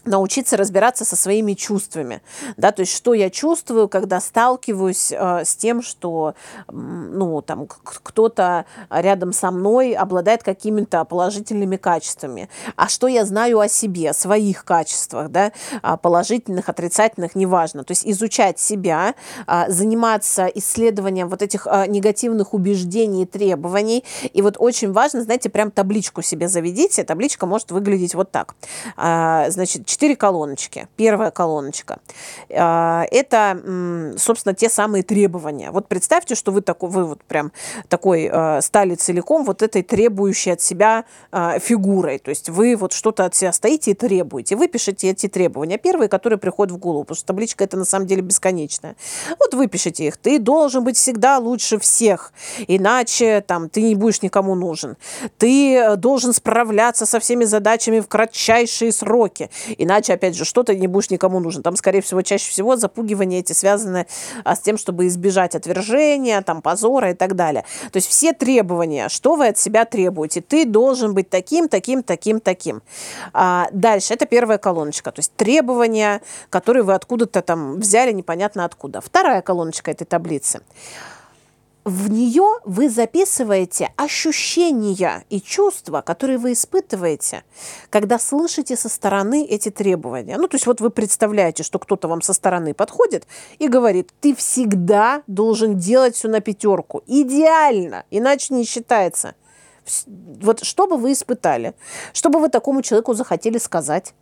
научиться 0.07 0.57
разбираться 0.57 1.05
со 1.05 1.17
своими 1.17 1.55
чувствами, 1.55 2.23
да, 2.57 2.73
то 2.73 2.81
есть 2.81 2.95
что 2.95 3.15
я 3.15 3.31
чувствую, 3.31 3.89
когда 3.89 4.21
сталкиваюсь 4.21 5.13
э, 5.13 5.45
с 5.45 5.57
тем, 5.57 5.83
что, 5.83 6.35
ну, 6.69 7.43
там, 7.43 7.67
кто-то 7.67 8.65
рядом 8.91 9.33
со 9.33 9.51
мной 9.51 9.93
обладает 9.93 10.43
какими-то 10.43 11.05
положительными 11.05 11.77
качествами, 11.77 12.49
а 12.77 12.89
что 12.89 13.09
я 13.09 13.25
знаю 13.25 13.61
о 13.61 13.69
себе, 13.69 14.11
о 14.11 14.15
своих 14.15 14.65
качествах, 14.65 15.31
да, 15.31 15.53
а, 15.83 15.97
положительных, 15.97 16.69
отрицательных, 16.69 17.35
неважно, 17.35 17.85
то 17.85 17.93
есть 17.93 18.07
изучать 18.07 18.59
себя, 18.59 19.15
э, 19.47 19.65
заниматься 19.69 20.47
исследованием 20.47 21.29
вот 21.29 21.43
этих 21.43 21.67
э, 21.67 21.87
негативных 21.89 22.55
убеждений 22.55 23.23
и 23.23 23.27
требований, 23.27 24.05
и 24.33 24.43
вот 24.43 24.57
очень 24.59 24.93
важно, 24.93 25.23
знаете, 25.23 25.49
прям 25.49 25.71
табличку 25.71 26.23
себе 26.23 26.49
заведите, 26.49 27.05
табличка 27.05 27.47
может 27.47 27.71
выглядеть 27.71 28.15
вот 28.15 28.31
так, 28.31 28.55
э, 28.97 29.47
значит, 29.51 29.87
четыре 29.97 30.15
колоночки. 30.15 30.89
Первая 30.97 31.31
колоночка 31.31 32.01
а,– 32.51 33.07
это, 33.11 34.15
собственно, 34.19 34.55
те 34.55 34.69
самые 34.69 35.03
требования. 35.03 35.71
Вот 35.71 35.89
представьте, 35.89 36.35
что 36.35 36.53
вы, 36.53 36.61
такой, 36.61 36.91
вы 36.91 37.05
вот 37.07 37.25
прям 37.25 37.51
такой 37.89 38.29
а, 38.31 38.61
стали 38.61 38.95
целиком 38.95 39.45
вот 39.45 39.63
этой 39.63 39.83
требующей 39.83 40.53
от 40.53 40.61
себя 40.61 41.07
а, 41.33 41.59
фигурой. 41.59 42.19
То 42.19 42.29
есть 42.29 42.51
вы 42.51 42.77
вот 42.77 42.93
что-то 42.93 43.25
от 43.25 43.35
себя 43.35 43.55
стоите 43.55 43.93
и 43.93 43.95
требуете. 43.95 44.55
Вы 44.55 44.69
пишете 44.69 45.09
эти 45.09 45.29
требования. 45.29 45.79
Первые, 45.79 46.11
которые 46.11 46.39
приходят 46.39 46.75
в 46.75 46.77
голову, 46.77 47.05
потому 47.05 47.17
что 47.17 47.27
табличка– 47.29 47.65
это 47.65 47.79
на 47.79 47.87
самом 47.87 48.07
деле 48.07 48.21
бесконечная. 48.21 48.97
Вот 49.39 49.55
вы 49.55 49.67
пишете 49.67 50.07
их. 50.09 50.19
Ты 50.19 50.39
должен 50.39 50.85
быть 50.85 50.99
всегда 50.99 51.39
лучше 51.39 51.79
всех, 51.79 52.35
иначе 52.69 53.41
там 53.41 53.71
ты 53.71 53.81
не 53.81 53.95
будешь 53.95 54.21
никому 54.21 54.55
нужен. 54.55 54.99
Ты 55.39 55.75
э, 55.75 55.97
должен 55.97 56.35
справляться 56.35 57.07
со 57.07 57.19
всеми 57.19 57.45
задачами 57.45 58.01
в 58.01 58.09
кратчайшие 58.09 58.93
сроки, 58.93 59.49
Иначе, 59.87 60.15
опять 60.15 60.37
же, 60.37 60.45
что-то 60.45 60.75
не 60.75 60.89
будешь 60.89 61.11
никому 61.11 61.39
нужен. 61.39 61.63
Там, 61.63 61.77
скорее 61.77 62.01
всего, 62.01 62.23
чаще 62.23 62.51
всего 62.51 62.75
запугивания 62.75 63.39
эти 63.39 63.53
связаны 63.53 64.07
а, 64.43 64.57
с 64.57 64.61
тем, 64.61 64.79
чтобы 64.79 65.07
избежать 65.07 65.55
отвержения, 65.55 66.43
там, 66.43 66.61
позора 66.61 67.13
и 67.13 67.15
так 67.15 67.37
далее. 67.37 67.65
То 67.93 67.99
есть 67.99 68.09
все 68.09 68.33
требования, 68.33 69.09
что 69.09 69.37
вы 69.37 69.47
от 69.47 69.59
себя 69.59 69.85
требуете. 69.85 70.41
Ты 70.41 70.65
должен 70.65 71.15
быть 71.15 71.31
таким, 71.31 71.69
таким, 71.69 72.03
таким, 72.03 72.41
таким. 72.41 72.83
А, 73.33 73.69
дальше, 73.71 74.13
это 74.13 74.27
первая 74.27 74.59
колоночка. 74.59 75.13
То 75.13 75.21
есть 75.21 75.33
требования, 75.37 76.21
которые 76.51 76.83
вы 76.83 76.95
откуда-то 76.95 77.41
там 77.43 77.79
взяли, 77.79 78.11
непонятно 78.11 78.65
откуда. 78.65 79.01
Вторая 79.01 79.41
колоночка 79.41 79.93
этой 79.93 80.05
таблицы 80.05 80.63
в 81.87 82.11
нее 82.11 82.59
вы 82.65 82.91
записываете 82.91 83.93
ощущения 83.95 85.25
и 85.31 85.41
чувства, 85.41 86.01
которые 86.01 86.37
вы 86.37 86.53
испытываете, 86.53 87.45
когда 87.91 88.19
слышите 88.19 88.77
со 88.77 88.89
стороны 88.89 89.47
эти 89.47 89.71
требования. 89.71 90.37
Ну, 90.37 90.49
то 90.49 90.57
есть 90.57 90.67
вот 90.67 90.81
вы 90.81 90.91
представляете, 90.91 91.63
что 91.63 91.79
кто-то 91.79 92.09
вам 92.09 92.23
со 92.23 92.33
стороны 92.33 92.75
подходит 92.75 93.29
и 93.61 93.69
говорит, 93.69 94.13
ты 94.21 94.35
всегда 94.35 95.23
должен 95.29 95.79
делать 95.79 96.17
все 96.17 96.27
на 96.27 96.41
пятерку. 96.41 97.05
Идеально, 97.07 98.05
иначе 98.11 98.53
не 98.53 98.65
считается. 98.65 99.37
Вот 100.07 100.65
что 100.65 100.89
бы 100.89 100.97
вы 100.97 101.13
испытали? 101.13 101.75
Что 102.13 102.31
бы 102.31 102.41
вы 102.41 102.49
такому 102.49 102.83
человеку 102.83 103.15
захотели 103.15 103.59
сказать? 103.59 104.13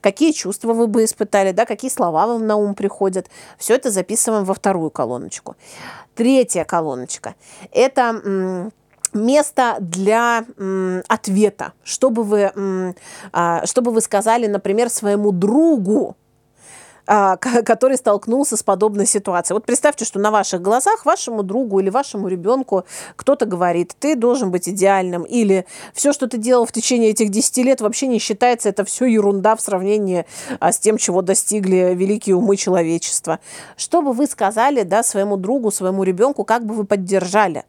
Какие 0.00 0.32
чувства 0.32 0.72
вы 0.72 0.86
бы 0.86 1.04
испытали, 1.04 1.52
да, 1.52 1.66
какие 1.66 1.90
слова 1.90 2.26
вам 2.26 2.46
на 2.46 2.56
ум 2.56 2.74
приходят. 2.74 3.28
Все 3.58 3.74
это 3.74 3.90
записываем 3.90 4.44
во 4.44 4.54
вторую 4.54 4.90
колоночку. 4.90 5.56
Третья 6.14 6.64
колоночка– 6.64 7.34
это 7.72 8.70
место 9.14 9.76
для 9.80 10.44
м, 10.58 11.02
ответа. 11.08 11.72
Чтобы 11.82 12.24
вы, 12.24 12.52
м, 12.54 12.94
а, 13.32 13.64
чтобы 13.66 13.90
вы 13.90 14.00
сказали, 14.00 14.46
например, 14.46 14.90
своему 14.90 15.32
другу, 15.32 16.16
который 17.08 17.96
столкнулся 17.96 18.56
с 18.56 18.62
подобной 18.62 19.06
ситуацией. 19.06 19.54
Вот 19.54 19.64
представьте, 19.64 20.04
что 20.04 20.18
на 20.18 20.30
ваших 20.30 20.60
глазах 20.60 21.06
вашему 21.06 21.42
другу 21.42 21.80
или 21.80 21.88
вашему 21.88 22.28
ребенку 22.28 22.84
кто-то 23.16 23.46
говорит, 23.46 23.94
ты 23.98 24.14
должен 24.14 24.50
быть 24.50 24.68
идеальным, 24.68 25.22
или 25.22 25.64
все, 25.94 26.12
что 26.12 26.28
ты 26.28 26.36
делал 26.36 26.66
в 26.66 26.72
течение 26.72 27.10
этих 27.10 27.30
10 27.30 27.56
лет, 27.58 27.80
вообще 27.80 28.08
не 28.08 28.18
считается, 28.18 28.68
это 28.68 28.84
все 28.84 29.06
ерунда 29.06 29.56
в 29.56 29.62
сравнении 29.62 30.26
а, 30.60 30.70
с 30.70 30.78
тем, 30.78 30.98
чего 30.98 31.22
достигли 31.22 31.94
великие 31.94 32.36
умы 32.36 32.56
человечества. 32.56 33.38
Что 33.78 34.02
бы 34.02 34.12
вы 34.12 34.26
сказали 34.26 34.82
да, 34.82 35.02
своему 35.02 35.38
другу, 35.38 35.70
своему 35.70 36.02
ребенку, 36.02 36.44
как 36.44 36.66
бы 36.66 36.74
вы 36.74 36.84
поддержали? 36.84 37.64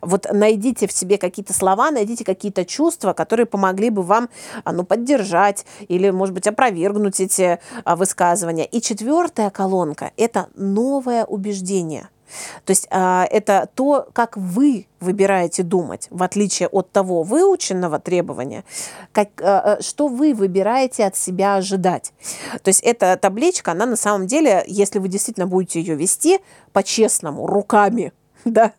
Вот 0.00 0.26
найдите 0.32 0.88
в 0.88 0.92
себе 0.92 1.16
какие-то 1.16 1.52
слова, 1.52 1.92
найдите 1.92 2.24
какие-то 2.24 2.64
чувства, 2.64 3.12
которые 3.12 3.46
помогли 3.46 3.90
бы 3.90 4.02
вам 4.02 4.30
а, 4.64 4.72
ну, 4.72 4.82
поддержать 4.82 5.64
или, 5.86 6.10
может 6.10 6.34
быть, 6.34 6.48
опровергнуть 6.48 7.20
эти 7.20 7.60
высказывания. 7.86 8.64
И 8.64 8.79
четвертая 8.80 9.50
колонка– 9.50 10.12
это 10.16 10.48
новое 10.54 11.24
убеждение. 11.24 12.08
То 12.64 12.70
есть 12.70 12.86
э, 12.90 13.24
это 13.30 13.68
то, 13.74 14.08
как 14.12 14.36
вы 14.36 14.86
выбираете 15.00 15.62
думать, 15.62 16.06
в 16.10 16.22
отличие 16.22 16.68
от 16.68 16.90
того 16.90 17.22
выученного 17.22 17.98
требования, 17.98 18.64
как, 19.12 19.28
э, 19.38 19.78
что 19.80 20.08
вы 20.08 20.34
выбираете 20.34 21.04
от 21.04 21.16
себя 21.16 21.56
ожидать. 21.56 22.12
То 22.62 22.68
есть 22.68 22.80
эта 22.82 23.16
табличка, 23.16 23.72
она 23.72 23.86
на 23.86 23.96
самом 23.96 24.26
деле, 24.26 24.64
если 24.66 24.98
вы 24.98 25.08
действительно 25.08 25.46
будете 25.46 25.80
ее 25.80 25.94
вести 25.94 26.40
по-честному, 26.72 27.46
руками, 27.46 28.12
да, 28.44 28.72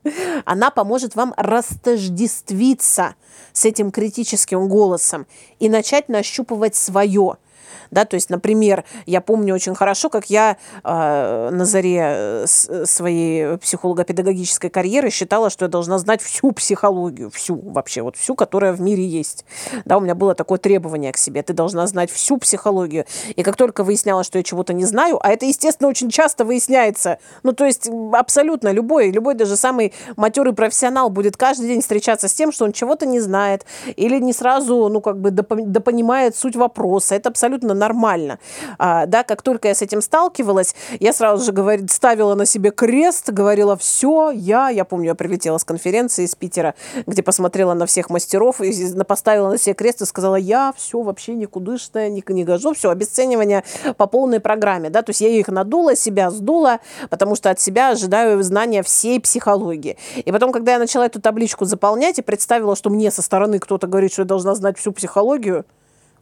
она 0.46 0.72
поможет 0.72 1.16
вам 1.16 1.34
растождествиться 1.38 3.16
с 3.54 3.66
этим 3.66 3.92
критическим 3.92 4.68
голосом 4.70 5.28
и 5.60 5.70
начать 5.70 6.10
нащупывать 6.10 6.76
свое– 6.76 7.38
да, 7.92 8.06
то 8.06 8.16
есть, 8.16 8.30
например, 8.30 8.84
я 9.06 9.22
помню 9.22 9.54
очень 9.54 9.76
хорошо, 9.76 10.10
как 10.10 10.30
я 10.30 10.58
э, 10.84 11.50
на 11.52 11.66
заре 11.66 12.02
э, 12.02 12.46
своей 12.48 13.58
психолого-педагогической 13.58 14.70
карьеры 14.70 15.10
считала, 15.10 15.50
что 15.50 15.66
я 15.66 15.70
должна 15.70 15.98
знать 15.98 16.22
всю 16.22 16.52
психологию, 16.52 17.30
всю 17.30 17.56
вообще, 17.56 18.02
вот 18.02 18.16
всю, 18.16 18.36
которая 18.36 18.74
в 18.74 18.82
мире 18.82 19.06
есть. 19.06 19.46
Да, 19.86 19.98
у 19.98 20.02
меня 20.02 20.16
было 20.16 20.36
такое 20.36 20.58
требование 20.58 21.12
к 21.12 21.18
себе, 21.18 21.44
ты 21.44 21.54
должна 21.54 21.86
знать 21.88 22.12
всю 22.12 22.38
психологию. 22.38 23.06
И 23.36 23.44
как 23.44 23.56
только 23.56 23.84
выяснялось, 23.84 24.28
что 24.28 24.38
я 24.38 24.44
чего-то 24.44 24.74
не 24.74 24.86
знаю, 24.86 25.20
а 25.22 25.32
это, 25.32 25.46
естественно, 25.46 25.90
очень 25.90 26.10
часто 26.10 26.46
выясняется, 26.46 27.20
ну, 27.44 27.54
то 27.54 27.66
есть 27.66 27.90
абсолютно 28.14 28.72
любой, 28.72 29.12
любой 29.12 29.36
даже 29.36 29.56
самый 29.56 29.94
матерый 30.16 30.54
профессионал 30.54 31.10
будет 31.10 31.38
каждый 31.38 31.68
день 31.68 31.82
встречаться 31.82 32.28
с 32.28 32.34
тем, 32.34 32.52
что 32.52 32.66
он 32.66 32.72
чего-то 32.72 33.06
не 33.06 33.20
знает 33.20 33.66
или 33.96 34.20
не 34.20 34.34
сразу, 34.34 34.90
ну, 34.90 35.02
как 35.02 35.20
бы 35.20 35.32
допонимает 35.32 36.36
суть 36.36 36.56
вопроса. 36.56 37.16
Это 37.16 37.30
абсолютно 37.30 37.61
нормально. 37.62 38.40
А, 38.78 39.06
да, 39.06 39.24
как 39.24 39.42
только 39.42 39.68
я 39.68 39.76
с 39.76 39.82
этим 39.82 40.02
сталкивалась, 40.02 40.76
я 41.00 41.14
сразу 41.14 41.44
же 41.44 41.52
говорит, 41.52 41.92
ставила 41.92 42.36
на 42.36 42.46
себе 42.46 42.72
крест, 42.72 43.30
говорила, 43.30 43.78
все, 43.78 44.32
я, 44.32 44.70
я 44.70 44.86
помню, 44.86 45.08
я 45.08 45.16
прилетела 45.16 45.58
с 45.58 45.64
конференции 45.64 46.26
из 46.26 46.36
Питера, 46.36 46.76
где 47.06 47.24
посмотрела 47.24 47.74
на 47.74 47.86
всех 47.86 48.10
мастеров 48.10 48.62
и 48.62 48.72
поставила 49.04 49.50
на 49.50 49.58
себе 49.58 49.74
крест 49.74 50.02
и 50.02 50.06
сказала, 50.06 50.36
я 50.36 50.74
все 50.76 51.02
вообще 51.02 51.34
никудышная, 51.34 52.10
не, 52.10 52.24
не 52.28 52.44
гожу, 52.44 52.74
все, 52.74 52.90
обесценивание 52.90 53.64
по 53.98 54.08
полной 54.08 54.40
программе, 54.40 54.90
да, 54.90 55.02
то 55.02 55.12
есть 55.12 55.22
я 55.22 55.30
их 55.30 55.48
надула, 55.48 55.96
себя 55.96 56.32
сдула, 56.32 56.80
потому 57.10 57.36
что 57.36 57.50
от 57.50 57.60
себя 57.60 57.90
ожидаю 57.90 58.42
знания 58.44 58.84
всей 58.84 59.20
психологии. 59.20 59.98
И 60.16 60.32
потом, 60.32 60.52
когда 60.52 60.74
я 60.74 60.80
начала 60.80 61.06
эту 61.06 61.22
табличку 61.22 61.66
заполнять 61.66 62.20
и 62.20 62.22
представила, 62.22 62.76
что 62.76 62.90
мне 62.90 63.12
со 63.12 63.22
стороны 63.22 63.60
кто-то 63.60 63.88
говорит, 63.88 64.12
что 64.14 64.24
я 64.24 64.28
должна 64.28 64.56
знать 64.56 64.78
всю 64.78 64.92
психологию, 64.92 65.66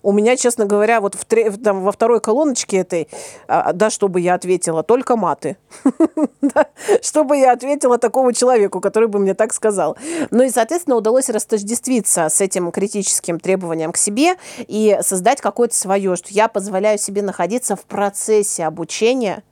у 0.01 0.11
меня, 0.11 0.35
честно 0.37 0.65
говоря, 0.65 1.01
вот 1.01 1.15
в, 1.15 1.25
там, 1.63 1.83
во 1.83 1.91
второй 1.91 2.19
колоночке 2.19 2.77
этой, 2.77 3.07
а, 3.47 3.73
да, 3.73 3.89
чтобы 3.89 4.21
я 4.21 4.33
ответила, 4.33 4.83
только 4.83 5.15
маты. 5.15 5.57
чтобы 7.01 7.37
я 7.37 7.51
ответила 7.51 7.97
такому 7.97 8.33
человеку, 8.33 8.79
который 8.79 9.07
бы 9.07 9.19
мне 9.19 9.33
так 9.33 9.53
сказал. 9.53 9.97
Ну 10.31 10.43
и, 10.43 10.49
соответственно, 10.49 10.95
удалось 10.95 11.29
растождествиться 11.29 12.29
с 12.29 12.41
этим 12.41 12.71
критическим 12.71 13.39
требованием 13.39 13.91
к 13.91 13.97
себе 13.97 14.35
и 14.59 14.97
создать 15.01 15.41
какое-то 15.41 15.75
свое, 15.75 16.15
что 16.15 16.27
я 16.29 16.47
позволяю 16.47 16.97
себе 16.97 17.21
находиться 17.21 17.75
в 17.75 17.81
процессе 17.81 18.65
обучения, 18.65 19.43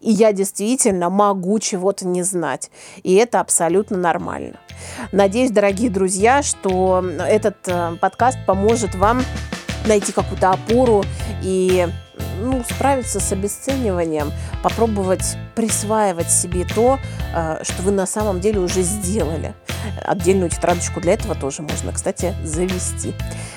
и 0.00 0.10
я 0.10 0.32
действительно 0.32 1.10
могу 1.10 1.58
чего-то 1.58 2.06
не 2.06 2.22
знать. 2.22 2.70
И 3.02 3.14
это 3.14 3.40
абсолютно 3.40 3.96
нормально. 3.96 4.58
Надеюсь, 5.12 5.50
дорогие 5.50 5.90
друзья, 5.90 6.42
что 6.42 7.04
этот 7.18 7.56
э, 7.66 7.96
подкаст 8.00 8.38
поможет 8.46 8.94
вам 8.94 9.22
найти 9.86 10.12
какую-то 10.12 10.50
опору 10.50 11.04
и 11.42 11.88
ну, 12.40 12.62
справиться 12.68 13.20
с 13.20 13.32
обесцениванием, 13.32 14.32
попробовать 14.62 15.36
присваивать 15.54 16.30
себе 16.30 16.64
то, 16.64 16.98
э, 17.34 17.60
что 17.62 17.82
вы 17.82 17.90
на 17.90 18.06
самом 18.06 18.40
деле 18.40 18.60
уже 18.60 18.82
сделали. 18.82 19.54
Отдельную 20.04 20.50
тетрадочку 20.50 21.00
для 21.00 21.14
этого 21.14 21.34
тоже 21.34 21.62
можно, 21.62 21.92
кстати, 21.92 22.34
завести. 22.44 23.14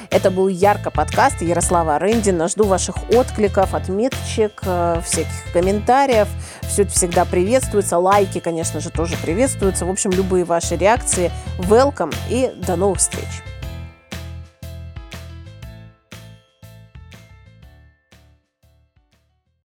Это 0.10 0.32
был 0.32 0.48
Ярко 0.48 0.92
подкаст 0.92 1.42
Ярослава 1.42 1.98
Рындина. 2.00 2.48
Жду 2.48 2.66
ваших 2.66 3.10
откликов, 3.12 3.74
отметочек, 3.74 4.62
э, 4.64 5.02
всяких 5.06 5.54
комментариев. 5.54 6.28
Все 6.64 6.84
это 6.84 6.92
всегда 6.92 7.26
приветствуется. 7.26 7.98
Лайки, 7.98 8.40
конечно 8.40 8.80
же, 8.80 8.90
тоже 8.90 9.16
приветствуются. 9.18 9.86
В 9.86 9.90
общем, 9.90 10.12
любые 10.12 10.44
ваши 10.44 10.76
реакции 10.76 11.32
welcome 11.60 12.14
и 12.30 12.52
до 12.56 12.76
новых 12.76 13.00
встреч. 13.00 13.51